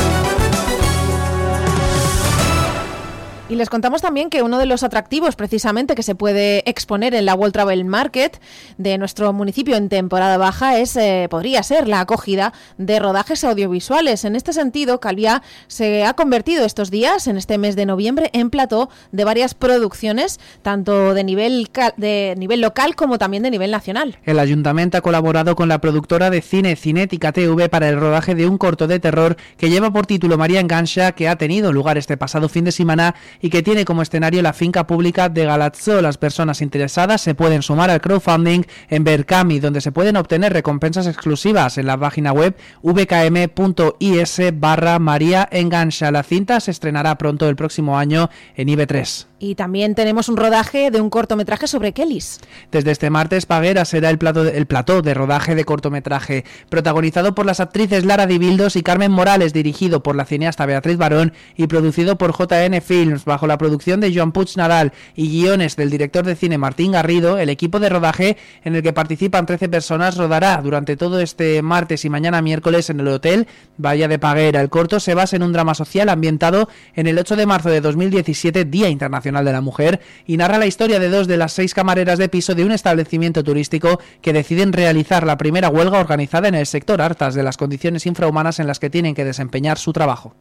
Y 3.50 3.56
les 3.56 3.68
contamos 3.68 4.00
también 4.00 4.30
que 4.30 4.42
uno 4.42 4.58
de 4.58 4.66
los 4.66 4.84
atractivos 4.84 5.34
precisamente 5.34 5.96
que 5.96 6.04
se 6.04 6.14
puede 6.14 6.62
exponer 6.70 7.14
en 7.14 7.24
la 7.24 7.34
World 7.34 7.52
Travel 7.52 7.84
Market 7.84 8.40
de 8.78 8.96
nuestro 8.96 9.32
municipio 9.32 9.74
en 9.74 9.88
temporada 9.88 10.38
baja 10.38 10.78
es 10.78 10.94
eh, 10.94 11.26
podría 11.28 11.64
ser 11.64 11.88
la 11.88 11.98
acogida 11.98 12.52
de 12.78 13.00
rodajes 13.00 13.42
audiovisuales. 13.42 14.24
En 14.24 14.36
este 14.36 14.52
sentido, 14.52 15.00
Calvia 15.00 15.42
se 15.66 16.04
ha 16.04 16.14
convertido 16.14 16.64
estos 16.64 16.92
días, 16.92 17.26
en 17.26 17.36
este 17.36 17.58
mes 17.58 17.74
de 17.74 17.86
noviembre, 17.86 18.30
en 18.34 18.50
plató 18.50 18.88
de 19.10 19.24
varias 19.24 19.54
producciones, 19.54 20.38
tanto 20.62 21.12
de 21.12 21.24
nivel, 21.24 21.70
de 21.96 22.36
nivel 22.38 22.60
local 22.60 22.94
como 22.94 23.18
también 23.18 23.42
de 23.42 23.50
nivel 23.50 23.72
nacional. 23.72 24.16
El 24.26 24.38
ayuntamiento 24.38 24.96
ha 24.96 25.00
colaborado 25.00 25.56
con 25.56 25.68
la 25.68 25.80
productora 25.80 26.30
de 26.30 26.40
cine 26.40 26.76
Cinética 26.76 27.32
TV 27.32 27.68
para 27.68 27.88
el 27.88 27.98
rodaje 27.98 28.36
de 28.36 28.46
un 28.46 28.58
corto 28.58 28.86
de 28.86 29.00
terror 29.00 29.36
que 29.56 29.70
lleva 29.70 29.92
por 29.92 30.06
título 30.06 30.38
María 30.38 30.60
Engancha, 30.60 31.10
que 31.10 31.28
ha 31.28 31.34
tenido 31.34 31.72
lugar 31.72 31.98
este 31.98 32.16
pasado 32.16 32.48
fin 32.48 32.64
de 32.64 32.70
semana 32.70 33.16
y 33.40 33.50
que 33.50 33.62
tiene 33.62 33.84
como 33.84 34.02
escenario 34.02 34.42
la 34.42 34.52
finca 34.52 34.86
pública 34.86 35.28
de 35.28 35.44
Galazzo. 35.44 36.00
Las 36.02 36.18
personas 36.18 36.60
interesadas 36.60 37.20
se 37.20 37.34
pueden 37.34 37.62
sumar 37.62 37.90
al 37.90 38.00
crowdfunding 38.00 38.62
en 38.88 39.04
Berkami, 39.04 39.60
donde 39.60 39.80
se 39.80 39.92
pueden 39.92 40.16
obtener 40.16 40.52
recompensas 40.52 41.06
exclusivas 41.06 41.78
en 41.78 41.86
la 41.86 41.98
página 41.98 42.32
web 42.32 42.56
vkm.is 42.82 44.40
barra 44.54 44.98
María 44.98 45.48
Engancha. 45.50 46.10
La 46.10 46.22
cinta 46.22 46.60
se 46.60 46.70
estrenará 46.70 47.16
pronto 47.18 47.48
el 47.48 47.56
próximo 47.56 47.98
año 47.98 48.30
en 48.56 48.68
IB3. 48.68 49.29
Y 49.42 49.54
también 49.54 49.94
tenemos 49.94 50.28
un 50.28 50.36
rodaje 50.36 50.90
de 50.90 51.00
un 51.00 51.08
cortometraje 51.08 51.66
sobre 51.66 51.94
Kellys. 51.94 52.40
Desde 52.70 52.90
este 52.90 53.08
martes, 53.08 53.46
Paguera 53.46 53.86
será 53.86 54.10
el, 54.10 54.18
plato 54.18 54.46
el 54.46 54.66
plató 54.66 55.00
de 55.00 55.14
rodaje 55.14 55.54
de 55.54 55.64
cortometraje, 55.64 56.44
protagonizado 56.68 57.34
por 57.34 57.46
las 57.46 57.58
actrices 57.58 58.04
Lara 58.04 58.26
Dibildos 58.26 58.76
y 58.76 58.82
Carmen 58.82 59.10
Morales, 59.10 59.54
dirigido 59.54 60.02
por 60.02 60.14
la 60.14 60.26
cineasta 60.26 60.66
Beatriz 60.66 60.98
Barón 60.98 61.32
y 61.56 61.68
producido 61.68 62.18
por 62.18 62.36
JN 62.36 62.82
Films, 62.82 63.24
bajo 63.24 63.46
la 63.46 63.56
producción 63.56 64.00
de 64.00 64.14
Joan 64.14 64.32
Puig 64.32 64.58
Nadal 64.58 64.92
y 65.16 65.30
guiones 65.30 65.74
del 65.74 65.88
director 65.88 66.26
de 66.26 66.36
cine 66.36 66.58
Martín 66.58 66.92
Garrido. 66.92 67.38
El 67.38 67.48
equipo 67.48 67.80
de 67.80 67.88
rodaje, 67.88 68.36
en 68.62 68.76
el 68.76 68.82
que 68.82 68.92
participan 68.92 69.46
13 69.46 69.70
personas, 69.70 70.18
rodará 70.18 70.60
durante 70.62 70.98
todo 70.98 71.18
este 71.18 71.62
martes 71.62 72.04
y 72.04 72.10
mañana 72.10 72.42
miércoles 72.42 72.90
en 72.90 73.00
el 73.00 73.08
Hotel 73.08 73.46
Bahía 73.78 74.06
de 74.06 74.18
Paguera. 74.18 74.60
El 74.60 74.68
corto 74.68 75.00
se 75.00 75.14
basa 75.14 75.36
en 75.36 75.44
un 75.44 75.54
drama 75.54 75.74
social 75.74 76.10
ambientado 76.10 76.68
en 76.94 77.06
el 77.06 77.18
8 77.18 77.36
de 77.36 77.46
marzo 77.46 77.70
de 77.70 77.80
2017, 77.80 78.66
Día 78.66 78.90
Internacional 78.90 79.29
de 79.30 79.52
la 79.52 79.60
Mujer, 79.60 80.00
y 80.26 80.36
narra 80.36 80.58
la 80.58 80.66
historia 80.66 80.98
de 80.98 81.08
dos 81.08 81.28
de 81.28 81.36
las 81.36 81.52
seis 81.52 81.72
camareras 81.72 82.18
de 82.18 82.28
piso 82.28 82.54
de 82.54 82.64
un 82.64 82.72
establecimiento 82.72 83.44
turístico 83.44 84.00
que 84.20 84.32
deciden 84.32 84.72
realizar 84.72 85.24
la 85.24 85.38
primera 85.38 85.68
huelga 85.68 86.00
organizada 86.00 86.48
en 86.48 86.54
el 86.54 86.66
sector 86.66 87.00
hartas 87.00 87.34
de 87.34 87.42
las 87.42 87.56
condiciones 87.56 88.06
infrahumanas 88.06 88.58
en 88.58 88.66
las 88.66 88.80
que 88.80 88.90
tienen 88.90 89.14
que 89.14 89.24
desempeñar 89.24 89.78
su 89.78 89.92
trabajo. 89.92 90.34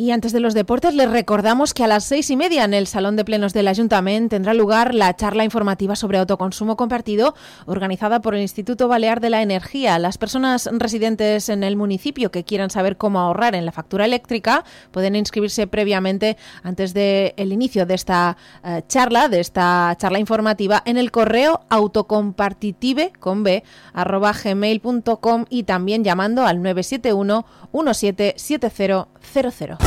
Y 0.00 0.12
antes 0.12 0.32
de 0.32 0.40
los 0.40 0.54
deportes, 0.54 0.94
les 0.94 1.10
recordamos 1.10 1.74
que 1.74 1.84
a 1.84 1.86
las 1.86 2.04
seis 2.04 2.30
y 2.30 2.36
media 2.36 2.64
en 2.64 2.72
el 2.72 2.86
Salón 2.86 3.16
de 3.16 3.24
Plenos 3.26 3.52
del 3.52 3.68
Ayuntamiento 3.68 4.30
tendrá 4.34 4.54
lugar 4.54 4.94
la 4.94 5.14
charla 5.14 5.44
informativa 5.44 5.94
sobre 5.94 6.16
autoconsumo 6.16 6.74
compartido 6.74 7.34
organizada 7.66 8.22
por 8.22 8.34
el 8.34 8.40
Instituto 8.40 8.88
Balear 8.88 9.20
de 9.20 9.28
la 9.28 9.42
Energía. 9.42 9.98
Las 9.98 10.16
personas 10.16 10.70
residentes 10.72 11.50
en 11.50 11.62
el 11.64 11.76
municipio 11.76 12.30
que 12.30 12.44
quieran 12.44 12.70
saber 12.70 12.96
cómo 12.96 13.20
ahorrar 13.20 13.54
en 13.54 13.66
la 13.66 13.72
factura 13.72 14.06
eléctrica 14.06 14.64
pueden 14.90 15.16
inscribirse 15.16 15.66
previamente 15.66 16.38
antes 16.62 16.94
del 16.94 17.52
inicio 17.52 17.84
de 17.84 17.92
esta 17.92 18.38
eh, 18.64 18.80
charla, 18.88 19.28
de 19.28 19.40
esta 19.40 19.94
charla 19.98 20.18
informativa, 20.18 20.82
en 20.86 20.96
el 20.96 21.10
correo 21.10 21.60
autocompartitive 21.68 23.12
con 23.20 23.42
b 23.42 23.64
arroba 23.92 24.32
gmail.com 24.32 25.44
y 25.50 25.64
también 25.64 26.04
llamando 26.04 26.46
al 26.46 26.62
971 26.62 27.44
177000. 29.22 29.78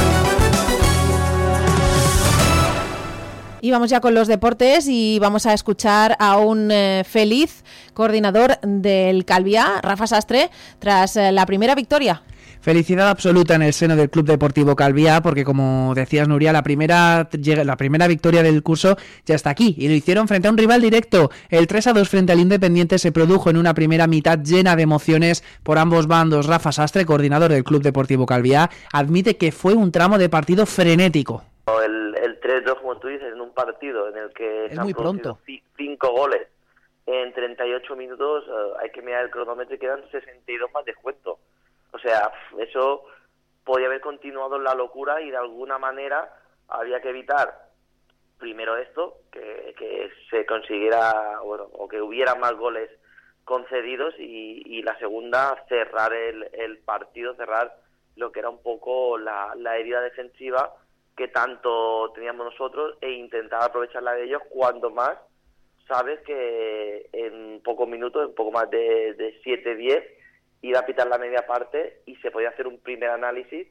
Y 3.63 3.71
vamos 3.71 3.89
ya 3.89 4.01
con 4.01 4.13
los 4.13 4.27
deportes 4.27 4.89
y 4.89 5.19
vamos 5.19 5.45
a 5.45 5.53
escuchar 5.53 6.17
a 6.19 6.37
un 6.37 6.69
eh, 6.69 7.05
feliz 7.07 7.63
coordinador 7.93 8.59
del 8.61 9.23
Calvia, 9.23 9.79
Rafa 9.81 10.05
Sastre, 10.05 10.49
tras 10.79 11.15
eh, 11.15 11.31
la 11.31 11.45
primera 11.45 11.73
victoria. 11.73 12.23
Felicidad 12.63 13.09
absoluta 13.09 13.55
en 13.55 13.61
el 13.61 13.73
seno 13.73 13.97
del 13.97 14.09
Club 14.09 14.25
Deportivo 14.25 14.73
Calvía, 14.73 15.19
porque 15.21 15.43
como 15.43 15.93
decías 15.95 16.29
Nuria, 16.29 16.53
la 16.53 16.63
primera, 16.63 17.27
la 17.65 17.75
primera 17.75 18.07
victoria 18.07 18.41
del 18.41 18.63
curso 18.63 18.95
ya 19.25 19.35
está 19.35 19.49
aquí 19.49 19.75
y 19.77 19.89
lo 19.89 19.93
hicieron 19.93 20.29
frente 20.29 20.47
a 20.47 20.51
un 20.51 20.57
rival 20.57 20.79
directo. 20.79 21.29
El 21.49 21.67
3 21.67 21.87
a 21.87 21.93
2 21.93 22.07
frente 22.07 22.31
al 22.31 22.39
Independiente 22.39 22.99
se 22.99 23.11
produjo 23.11 23.49
en 23.49 23.57
una 23.57 23.73
primera 23.73 24.07
mitad 24.07 24.39
llena 24.39 24.77
de 24.77 24.83
emociones 24.83 25.43
por 25.61 25.77
ambos 25.77 26.07
bandos. 26.07 26.47
Rafa 26.47 26.71
Sastre, 26.71 27.05
coordinador 27.05 27.51
del 27.51 27.65
Club 27.65 27.81
Deportivo 27.81 28.25
Calvía, 28.25 28.69
admite 28.93 29.35
que 29.35 29.51
fue 29.51 29.73
un 29.73 29.91
tramo 29.91 30.17
de 30.17 30.29
partido 30.29 30.65
frenético. 30.65 31.43
El, 31.67 32.15
el 32.15 32.39
3-2, 32.39 32.79
como 32.79 32.97
tú 32.97 33.09
dices, 33.09 33.33
en 33.33 33.41
un 33.41 33.53
partido 33.53 34.07
en 34.07 34.15
el 34.15 34.29
que 34.29 34.67
es 34.67 34.79
muy 34.79 34.93
pronto. 34.93 35.37
cinco 35.75 36.13
goles 36.13 36.47
en 37.05 37.33
38 37.33 37.95
minutos, 37.97 38.47
uh, 38.47 38.79
hay 38.81 38.89
que 38.91 39.01
mirar 39.01 39.25
el 39.25 39.31
cronómetro 39.31 39.75
y 39.75 39.79
quedan 39.79 40.01
62 40.11 40.71
más 40.71 40.85
de 40.85 40.95
cuento. 40.95 41.39
O 41.93 41.99
sea, 41.99 42.31
eso 42.59 43.05
podía 43.63 43.87
haber 43.87 44.01
continuado 44.01 44.59
la 44.59 44.73
locura 44.73 45.21
y 45.21 45.31
de 45.31 45.37
alguna 45.37 45.77
manera 45.77 46.33
había 46.67 47.01
que 47.01 47.09
evitar 47.09 47.69
primero 48.39 48.75
esto, 48.77 49.19
que, 49.31 49.73
que 49.77 50.11
se 50.29 50.45
consiguiera, 50.45 51.39
bueno, 51.43 51.69
o 51.71 51.87
que 51.87 52.01
hubiera 52.01 52.35
más 52.35 52.53
goles 52.55 52.89
concedidos 53.45 54.13
y, 54.17 54.61
y 54.65 54.81
la 54.81 54.97
segunda, 54.99 55.63
cerrar 55.69 56.13
el, 56.13 56.49
el, 56.53 56.79
partido, 56.79 57.35
cerrar 57.35 57.77
lo 58.15 58.31
que 58.31 58.39
era 58.39 58.49
un 58.49 58.61
poco 58.61 59.17
la, 59.17 59.53
la 59.55 59.77
herida 59.77 60.01
defensiva 60.01 60.73
que 61.15 61.27
tanto 61.27 62.11
teníamos 62.13 62.45
nosotros 62.45 62.97
e 63.01 63.11
intentar 63.11 63.63
aprovecharla 63.63 64.13
de 64.13 64.25
ellos 64.25 64.41
cuando 64.49 64.89
más 64.89 65.17
sabes 65.87 66.19
que 66.21 67.07
en 67.13 67.61
pocos 67.63 67.87
minutos, 67.87 68.27
en 68.27 68.35
poco 68.35 68.51
más 68.51 68.69
de, 68.69 69.13
de 69.13 69.41
7-10, 69.43 70.03
iba 70.63 70.79
a 70.79 70.85
pitar 70.85 71.07
la 71.07 71.19
media 71.19 71.45
parte 71.45 72.01
y 72.07 72.15
se 72.15 72.31
podía 72.31 72.49
hacer 72.49 72.65
un 72.65 72.79
primer 72.79 73.11
análisis 73.11 73.67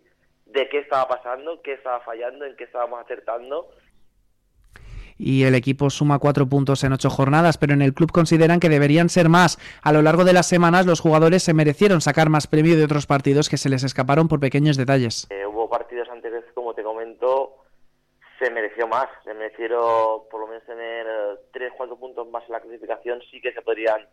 de 0.47 0.69
qué 0.69 0.79
estaba 0.79 1.09
pasando, 1.09 1.61
qué 1.63 1.73
estaba 1.73 2.01
fallando, 2.01 2.45
en 2.45 2.55
qué 2.55 2.65
estábamos 2.65 3.01
acertando 3.01 3.69
y 5.19 5.45
el 5.45 5.55
equipo 5.55 5.89
suma 5.91 6.19
cuatro 6.19 6.47
puntos 6.49 6.83
en 6.85 6.93
ocho 6.93 7.09
jornadas, 7.09 7.57
pero 7.57 7.75
en 7.75 7.83
el 7.83 7.95
club 7.95 8.11
consideran 8.11 8.59
que 8.61 8.69
deberían 8.69 9.09
ser 9.09 9.29
más. 9.29 9.59
A 9.83 9.93
lo 9.93 10.03
largo 10.03 10.25
de 10.25 10.33
las 10.33 10.49
semanas 10.49 10.85
los 10.85 11.01
jugadores 11.01 11.43
se 11.43 11.55
merecieron 11.55 12.01
sacar 12.01 12.29
más 12.29 12.47
premio 12.47 12.77
de 12.77 12.85
otros 12.85 13.07
partidos 13.07 13.49
que 13.49 13.57
se 13.57 13.69
les 13.69 13.85
escaparon 13.85 14.29
por 14.29 14.41
pequeños 14.41 14.77
detalles. 14.77 15.29
Eh, 15.31 15.47
hubo 15.47 15.69
partidos 15.69 16.09
anteriores, 16.09 16.51
como 16.55 16.75
te 16.75 16.83
comento, 16.83 17.57
se 18.41 18.51
mereció 18.51 18.89
más, 18.89 19.07
se 19.25 19.33
merecieron 19.35 20.23
por 20.29 20.41
lo 20.41 20.49
menos 20.49 20.65
tener 20.65 21.07
tres, 21.53 21.73
cuatro 21.77 21.97
puntos 21.97 22.29
más 22.29 22.43
en 22.47 22.53
la 22.53 22.61
clasificación, 22.61 23.21
sí 23.31 23.41
que 23.41 23.53
se 23.53 23.63
podrían 23.63 24.09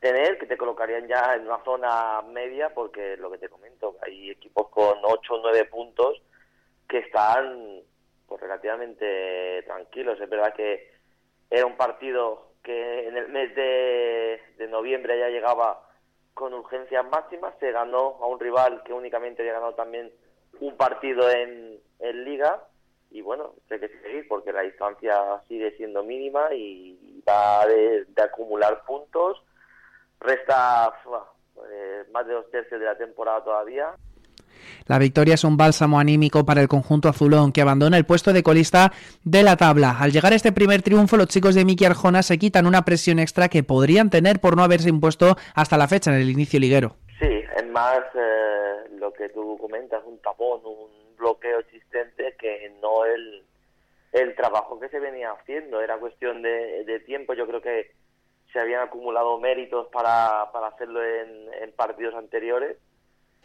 tener, 0.00 0.38
que 0.38 0.46
te 0.46 0.56
colocarían 0.56 1.06
ya 1.08 1.34
en 1.34 1.46
una 1.46 1.62
zona 1.64 2.22
media, 2.22 2.72
porque 2.74 3.16
lo 3.16 3.30
que 3.30 3.38
te 3.38 3.48
comento, 3.48 3.96
hay 4.02 4.30
equipos 4.30 4.68
con 4.68 4.98
ocho 5.02 5.34
o 5.34 5.42
nueve 5.42 5.64
puntos 5.64 6.22
que 6.88 6.98
están 6.98 7.80
pues 8.26 8.40
relativamente 8.40 9.62
tranquilos. 9.62 10.20
Es 10.20 10.28
verdad 10.28 10.54
que 10.54 10.94
Era 11.50 11.66
un 11.66 11.76
partido 11.76 12.52
que 12.62 13.06
en 13.06 13.16
el 13.16 13.28
mes 13.28 13.54
de, 13.54 14.40
noviembre 14.68 15.18
ya 15.18 15.28
llegaba 15.28 15.88
con 16.34 16.52
urgencias 16.52 17.04
máximas, 17.08 17.54
se 17.60 17.70
ganó 17.70 18.18
a 18.20 18.26
un 18.26 18.40
rival 18.40 18.82
que 18.82 18.92
únicamente 18.92 19.42
había 19.42 19.54
ganado 19.54 19.74
también 19.74 20.12
un 20.60 20.76
partido 20.76 21.30
en, 21.30 21.80
en 22.00 22.24
liga 22.24 22.64
y 23.10 23.22
bueno, 23.22 23.54
hay 23.70 23.78
que 23.78 23.88
seguir 23.88 24.26
porque 24.28 24.52
la 24.52 24.62
distancia 24.62 25.40
sigue 25.48 25.76
siendo 25.76 26.02
mínima 26.02 26.52
y 26.52 27.22
va 27.26 27.64
de 27.66 28.04
acumular 28.22 28.84
puntos. 28.84 29.45
Resta 30.26 30.92
eh, 31.70 32.04
más 32.12 32.26
de 32.26 32.34
dos 32.34 32.50
tercios 32.50 32.80
de 32.80 32.86
la 32.86 32.98
temporada 32.98 33.44
todavía. 33.44 33.94
La 34.86 34.98
victoria 34.98 35.34
es 35.34 35.44
un 35.44 35.56
bálsamo 35.56 36.00
anímico 36.00 36.44
para 36.44 36.60
el 36.60 36.68
conjunto 36.68 37.08
azulón, 37.08 37.52
que 37.52 37.62
abandona 37.62 37.96
el 37.96 38.04
puesto 38.04 38.32
de 38.32 38.42
colista 38.42 38.92
de 39.22 39.42
la 39.44 39.56
tabla. 39.56 39.96
Al 40.00 40.10
llegar 40.10 40.32
a 40.32 40.36
este 40.36 40.50
primer 40.50 40.82
triunfo, 40.82 41.16
los 41.16 41.28
chicos 41.28 41.54
de 41.54 41.64
Miki 41.64 41.84
Arjona 41.84 42.22
se 42.22 42.38
quitan 42.38 42.66
una 42.66 42.84
presión 42.84 43.20
extra 43.20 43.48
que 43.48 43.62
podrían 43.62 44.10
tener 44.10 44.40
por 44.40 44.56
no 44.56 44.64
haberse 44.64 44.88
impuesto 44.88 45.36
hasta 45.54 45.76
la 45.76 45.86
fecha 45.86 46.10
en 46.10 46.20
el 46.20 46.30
inicio 46.30 46.58
liguero. 46.58 46.96
Sí, 47.20 47.44
es 47.56 47.70
más 47.70 48.00
eh, 48.14 48.88
lo 48.98 49.12
que 49.12 49.28
tú 49.28 49.56
comentas, 49.58 50.02
un 50.04 50.18
tapón, 50.20 50.60
un 50.64 51.16
bloqueo 51.16 51.60
existente 51.60 52.34
que 52.38 52.72
no 52.82 53.04
el, 53.04 53.44
el 54.12 54.34
trabajo 54.34 54.80
que 54.80 54.88
se 54.88 54.98
venía 54.98 55.30
haciendo. 55.30 55.80
Era 55.80 55.98
cuestión 55.98 56.42
de, 56.42 56.84
de 56.84 57.00
tiempo. 57.00 57.34
Yo 57.34 57.46
creo 57.46 57.62
que 57.62 57.92
se 58.56 58.62
habían 58.62 58.80
acumulado 58.80 59.38
méritos 59.38 59.88
para, 59.88 60.50
para 60.50 60.68
hacerlo 60.68 61.04
en, 61.04 61.52
en 61.62 61.72
partidos 61.72 62.14
anteriores 62.14 62.78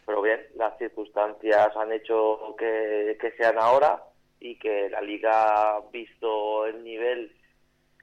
pero 0.05 0.21
bien, 0.21 0.45
las 0.55 0.77
circunstancias 0.77 1.75
han 1.75 1.91
hecho 1.91 2.55
que, 2.57 3.17
que 3.19 3.31
sean 3.33 3.57
ahora 3.57 4.03
y 4.39 4.57
que 4.57 4.89
la 4.89 5.01
liga, 5.01 5.79
visto 5.91 6.65
el 6.65 6.83
nivel 6.83 7.35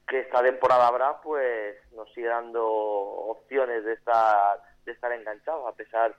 que 0.07 0.21
esta 0.21 0.41
temporada 0.41 0.87
habrá, 0.87 1.21
pues 1.21 1.75
nos 1.91 2.11
sigue 2.13 2.27
dando 2.27 2.65
opciones 2.65 3.83
de 3.83 3.93
estar, 3.93 4.59
de 4.85 4.91
estar 4.91 5.11
enganchados, 5.11 5.67
a 5.67 5.75
pesar 5.75 6.15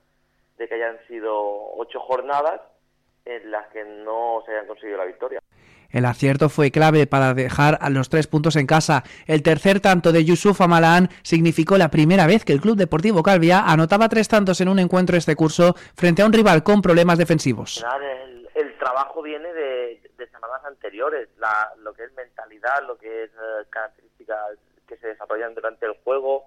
de 0.58 0.68
que 0.68 0.74
hayan 0.74 0.98
sido 1.08 1.72
ocho 1.74 1.98
jornadas 2.00 2.60
en 3.24 3.50
las 3.50 3.66
que 3.68 3.84
no 3.84 4.42
se 4.46 4.52
hayan 4.52 4.66
conseguido 4.66 4.98
la 4.98 5.06
victoria. 5.06 5.40
El 5.90 6.04
acierto 6.04 6.48
fue 6.48 6.70
clave 6.70 7.06
para 7.06 7.34
dejar 7.34 7.78
a 7.80 7.90
los 7.90 8.08
tres 8.08 8.26
puntos 8.26 8.56
en 8.56 8.66
casa. 8.66 9.02
El 9.26 9.42
tercer 9.42 9.80
tanto 9.80 10.12
de 10.12 10.24
Yusuf 10.24 10.60
Amalan 10.60 11.08
significó 11.22 11.76
la 11.78 11.90
primera 11.90 12.26
vez 12.26 12.44
que 12.44 12.52
el 12.52 12.60
Club 12.60 12.76
Deportivo 12.76 13.22
Calvia 13.22 13.64
anotaba 13.66 14.08
tres 14.08 14.28
tantos 14.28 14.60
en 14.60 14.68
un 14.68 14.78
encuentro 14.78 15.16
este 15.16 15.36
curso 15.36 15.74
frente 15.94 16.22
a 16.22 16.26
un 16.26 16.32
rival 16.32 16.62
con 16.62 16.80
problemas 16.80 17.18
defensivos. 17.18 17.84
El, 18.54 18.78
trabajo 18.78 19.22
viene 19.22 19.52
de, 19.52 20.00
semanas 20.32 20.64
anteriores, 20.64 21.28
la, 21.38 21.70
lo 21.82 21.92
que 21.92 22.04
es 22.04 22.12
mentalidad, 22.14 22.82
lo 22.86 22.96
que 22.96 23.24
es 23.24 23.30
uh, 23.30 23.68
características 23.68 24.56
que 24.86 24.96
se 24.96 25.08
desarrollan 25.08 25.54
durante 25.54 25.86
el 25.86 25.92
juego, 26.02 26.44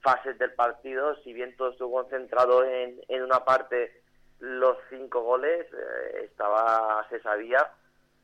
fases 0.00 0.38
del 0.38 0.52
partido, 0.52 1.16
si 1.22 1.32
bien 1.32 1.56
todo 1.56 1.70
estuvo 1.70 2.02
concentrado 2.02 2.64
en, 2.64 3.00
en 3.08 3.22
una 3.22 3.44
parte, 3.44 4.02
los 4.40 4.76
cinco 4.90 5.22
goles, 5.22 5.66
eh, 5.72 6.24
estaba, 6.24 7.06
se 7.08 7.20
sabía 7.20 7.70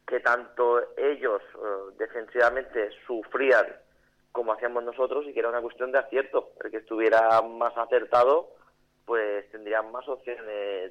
que 0.06 0.20
tanto 0.20 0.96
ellos 0.96 1.42
uh, 1.56 1.90
defensivamente 1.98 2.90
sufrían 3.06 3.66
como 4.32 4.52
hacíamos 4.52 4.84
nosotros 4.84 5.24
y 5.26 5.32
que 5.32 5.40
era 5.40 5.48
una 5.48 5.62
cuestión 5.62 5.90
de 5.92 5.98
acierto. 5.98 6.50
El 6.62 6.70
que 6.70 6.76
estuviera 6.78 7.40
más 7.42 7.76
acertado, 7.76 8.50
pues 9.04 9.50
tendrían 9.50 9.90
más 9.90 10.06
opciones 10.08 10.44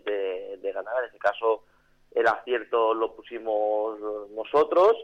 de, 0.03 0.57
de 0.61 0.71
ganar. 0.71 1.03
En 1.03 1.09
ese 1.09 1.19
caso, 1.19 1.63
el 2.11 2.27
acierto 2.27 2.93
lo 2.93 3.15
pusimos 3.15 3.99
nosotros 4.31 4.97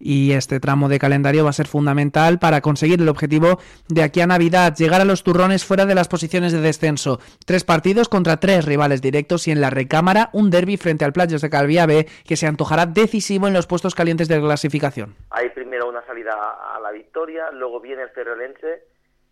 y 0.00 0.32
este 0.32 0.58
tramo 0.58 0.88
de 0.88 0.98
calendario 0.98 1.44
va 1.44 1.50
a 1.50 1.52
ser 1.52 1.68
fundamental 1.68 2.38
para 2.38 2.62
conseguir 2.62 3.00
el 3.00 3.08
objetivo 3.08 3.58
de 3.88 4.02
aquí 4.02 4.20
a 4.20 4.26
Navidad, 4.26 4.74
llegar 4.76 5.00
a 5.00 5.04
los 5.04 5.22
turrones 5.22 5.64
fuera 5.64 5.86
de 5.86 5.94
las 5.94 6.08
posiciones 6.08 6.52
de 6.52 6.60
descenso. 6.60 7.20
Tres 7.46 7.64
partidos 7.64 8.08
contra 8.08 8.38
tres 8.38 8.64
rivales 8.64 9.02
directos 9.02 9.46
y 9.46 9.52
en 9.52 9.60
la 9.60 9.70
recámara 9.70 10.30
un 10.32 10.50
derby 10.50 10.76
frente 10.78 11.04
al 11.04 11.12
Playos 11.12 11.42
de 11.42 11.50
Calvía 11.50 11.86
B 11.86 12.08
que 12.26 12.36
se 12.36 12.46
antojará 12.46 12.86
decisivo 12.86 13.46
en 13.46 13.52
los 13.52 13.66
puestos 13.66 13.94
calientes 13.94 14.28
de 14.28 14.40
clasificación. 14.40 15.14
Hay 15.30 15.50
primero 15.50 15.88
una 15.88 16.04
salida 16.06 16.32
a 16.32 16.80
la 16.80 16.90
victoria, 16.90 17.50
luego 17.52 17.80
viene 17.80 18.02
el 18.02 18.10
Ferrolense 18.10 18.84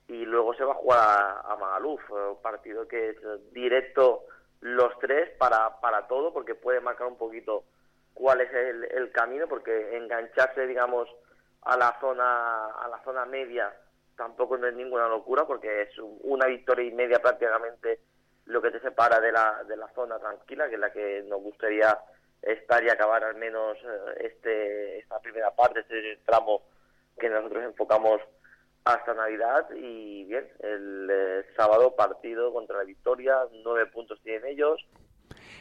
y 0.09 0.25
luego 0.25 0.55
se 0.55 0.65
va 0.65 0.73
a 0.73 0.77
jugar 0.77 0.99
a, 1.45 1.57
Magaluf, 1.61 2.01
un 2.11 2.43
partido 2.43 2.87
que 2.87 3.11
es 3.11 3.17
directo 3.53 4.25
los 4.61 4.99
tres 4.99 5.31
para, 5.39 5.81
para 5.81 6.07
todo 6.07 6.33
porque 6.33 6.55
puede 6.55 6.81
marcar 6.81 7.07
un 7.07 7.17
poquito 7.17 7.65
cuál 8.19 8.41
es 8.41 8.53
el, 8.53 9.13
camino, 9.13 9.47
porque 9.47 9.97
engancharse, 9.97 10.67
digamos, 10.67 11.09
a 11.63 11.77
la 11.77 11.97
zona 12.01 12.67
a 12.67 12.89
la 12.89 13.01
zona 13.05 13.25
media 13.25 13.73
tampoco 14.17 14.59
no 14.59 14.67
es 14.67 14.75
ninguna 14.75 15.07
locura, 15.07 15.47
porque 15.47 15.83
es 15.83 15.91
una 16.23 16.47
victoria 16.47 16.85
y 16.85 16.93
media 16.93 17.21
prácticamente 17.21 18.01
lo 18.47 18.61
que 18.61 18.73
te 18.73 18.81
separa 18.81 19.21
de 19.21 19.31
la, 19.31 19.63
de 19.69 19.77
la 19.77 19.89
zona 19.95 20.19
tranquila, 20.19 20.69
que 20.69 20.75
es 20.75 20.81
la 20.81 20.93
que 20.93 21.23
nos 21.29 21.41
gustaría 21.41 21.97
estar 22.43 22.83
y 22.83 22.91
acabar 22.91 23.23
al 23.23 23.37
menos 23.37 23.79
eh, 23.85 24.33
este 24.33 24.99
esta 24.99 25.21
primera 25.21 25.53
parte, 25.53 25.81
este 25.81 26.19
tramo 26.27 26.63
que 27.21 27.31
nosotros 27.31 27.63
enfocamos 27.63 28.21
hasta 28.85 29.15
Navidad. 29.15 29.69
Y 29.77 30.25
bien, 30.25 30.51
el 30.59 31.09
eh, 31.09 31.47
sábado 31.57 31.95
partido 31.95 32.53
contra 32.53 32.79
la 32.79 32.85
Victoria, 32.85 33.39
nueve 33.63 33.87
puntos 33.87 34.21
tienen 34.23 34.47
ellos, 34.47 34.85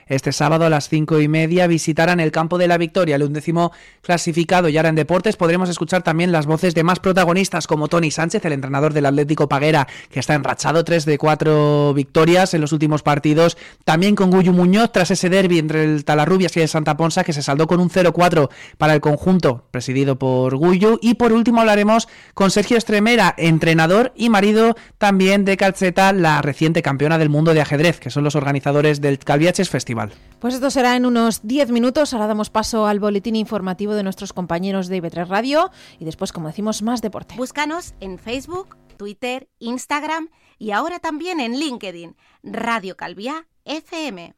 este 0.08 0.32
sábado 0.32 0.66
a 0.66 0.70
las 0.70 0.90
cinco 0.90 1.20
y 1.20 1.28
media 1.28 1.68
visitarán 1.68 2.20
el 2.20 2.32
campo 2.32 2.58
de 2.58 2.68
la 2.68 2.78
Victoria, 2.78 3.16
el 3.16 3.24
undécimo 3.24 3.72
clasificado. 4.02 4.70
Y 4.70 4.78
ahora 4.78 4.90
en 4.90 4.96
deportes 4.96 5.36
podremos 5.36 5.70
escuchar 5.70 6.04
también 6.04 6.32
las 6.32 6.46
voces 6.46 6.74
de 6.76 6.84
más 6.84 7.00
protagonistas 7.00 7.68
como 7.68 7.88
Tony 7.88 8.12
Sánchez, 8.12 8.44
el 8.46 8.54
entrenador 8.54 8.94
del 8.94 9.06
Atlético 9.06 9.50
Paguera, 9.50 9.88
que 10.10 10.20
está 10.20 10.34
enrachado 10.34 10.84
tres 10.84 11.06
de 11.06 11.18
cuatro 11.18 11.94
victorias 11.94 12.54
en 12.54 12.62
los 12.62 12.72
últimos 12.72 13.04
partidos. 13.04 13.58
También 13.84 14.16
con 14.16 14.32
Guyu 14.32 14.54
Muñoz 14.54 14.92
tras 14.92 15.12
ese 15.12 15.30
derby 15.30 15.60
entre 15.60 15.84
el 15.84 16.06
Talarrubias 16.06 16.56
y 16.58 16.62
el 16.62 16.70
Santa 16.70 16.96
Ponsa 16.96 17.24
que 17.24 17.34
se 17.34 17.42
saldó 17.42 17.68
con 17.68 17.80
un 17.80 17.90
0-4 17.90 18.50
para 18.78 18.94
el 18.94 19.02
conjunto 19.02 19.66
presidido 19.72 20.18
por 20.18 20.56
Guyu. 20.56 21.00
Y 21.02 21.16
por 21.16 21.34
último 21.34 21.62
hablaremos 21.62 22.08
con 22.34 22.52
Sergio 22.52 22.78
Estremera, 22.78 23.34
entrenador 23.38 24.14
y 24.16 24.30
marido 24.30 24.76
también 24.98 25.46
de 25.46 25.58
Calceta, 25.58 26.14
la 26.14 26.42
reciente 26.42 26.82
campeona 26.82 27.18
del 27.18 27.30
mundo 27.30 27.54
de 27.54 27.62
ajedrez, 27.62 28.00
que 28.00 28.10
son 28.10 28.24
los 28.24 28.36
organizadores 28.36 29.02
del 29.02 29.20
Calviaches 29.20 29.70
Festival. 29.70 29.97
Pues 30.40 30.54
esto 30.54 30.70
será 30.70 30.96
en 30.96 31.06
unos 31.06 31.42
10 31.48 31.72
minutos. 31.72 32.14
Ahora 32.14 32.28
damos 32.28 32.50
paso 32.50 32.86
al 32.86 33.00
boletín 33.00 33.36
informativo 33.36 33.96
de 33.96 34.04
nuestros 34.04 34.34
compañeros 34.34 34.88
de 34.88 35.02
IB3 35.02 35.28
Radio 35.28 35.72
y 36.00 36.06
después, 36.06 36.32
como 36.32 36.48
decimos, 36.48 36.84
más 36.84 37.02
deporte. 37.02 37.36
Búscanos 37.36 37.96
en 38.00 38.20
Facebook, 38.20 38.78
Twitter, 38.98 39.50
Instagram 39.60 40.30
y 40.60 40.72
ahora 40.72 41.00
también 41.00 41.40
en 41.40 41.60
LinkedIn. 41.60 42.16
Radio 42.44 42.96
Calvía 42.96 43.48
FM. 43.66 44.38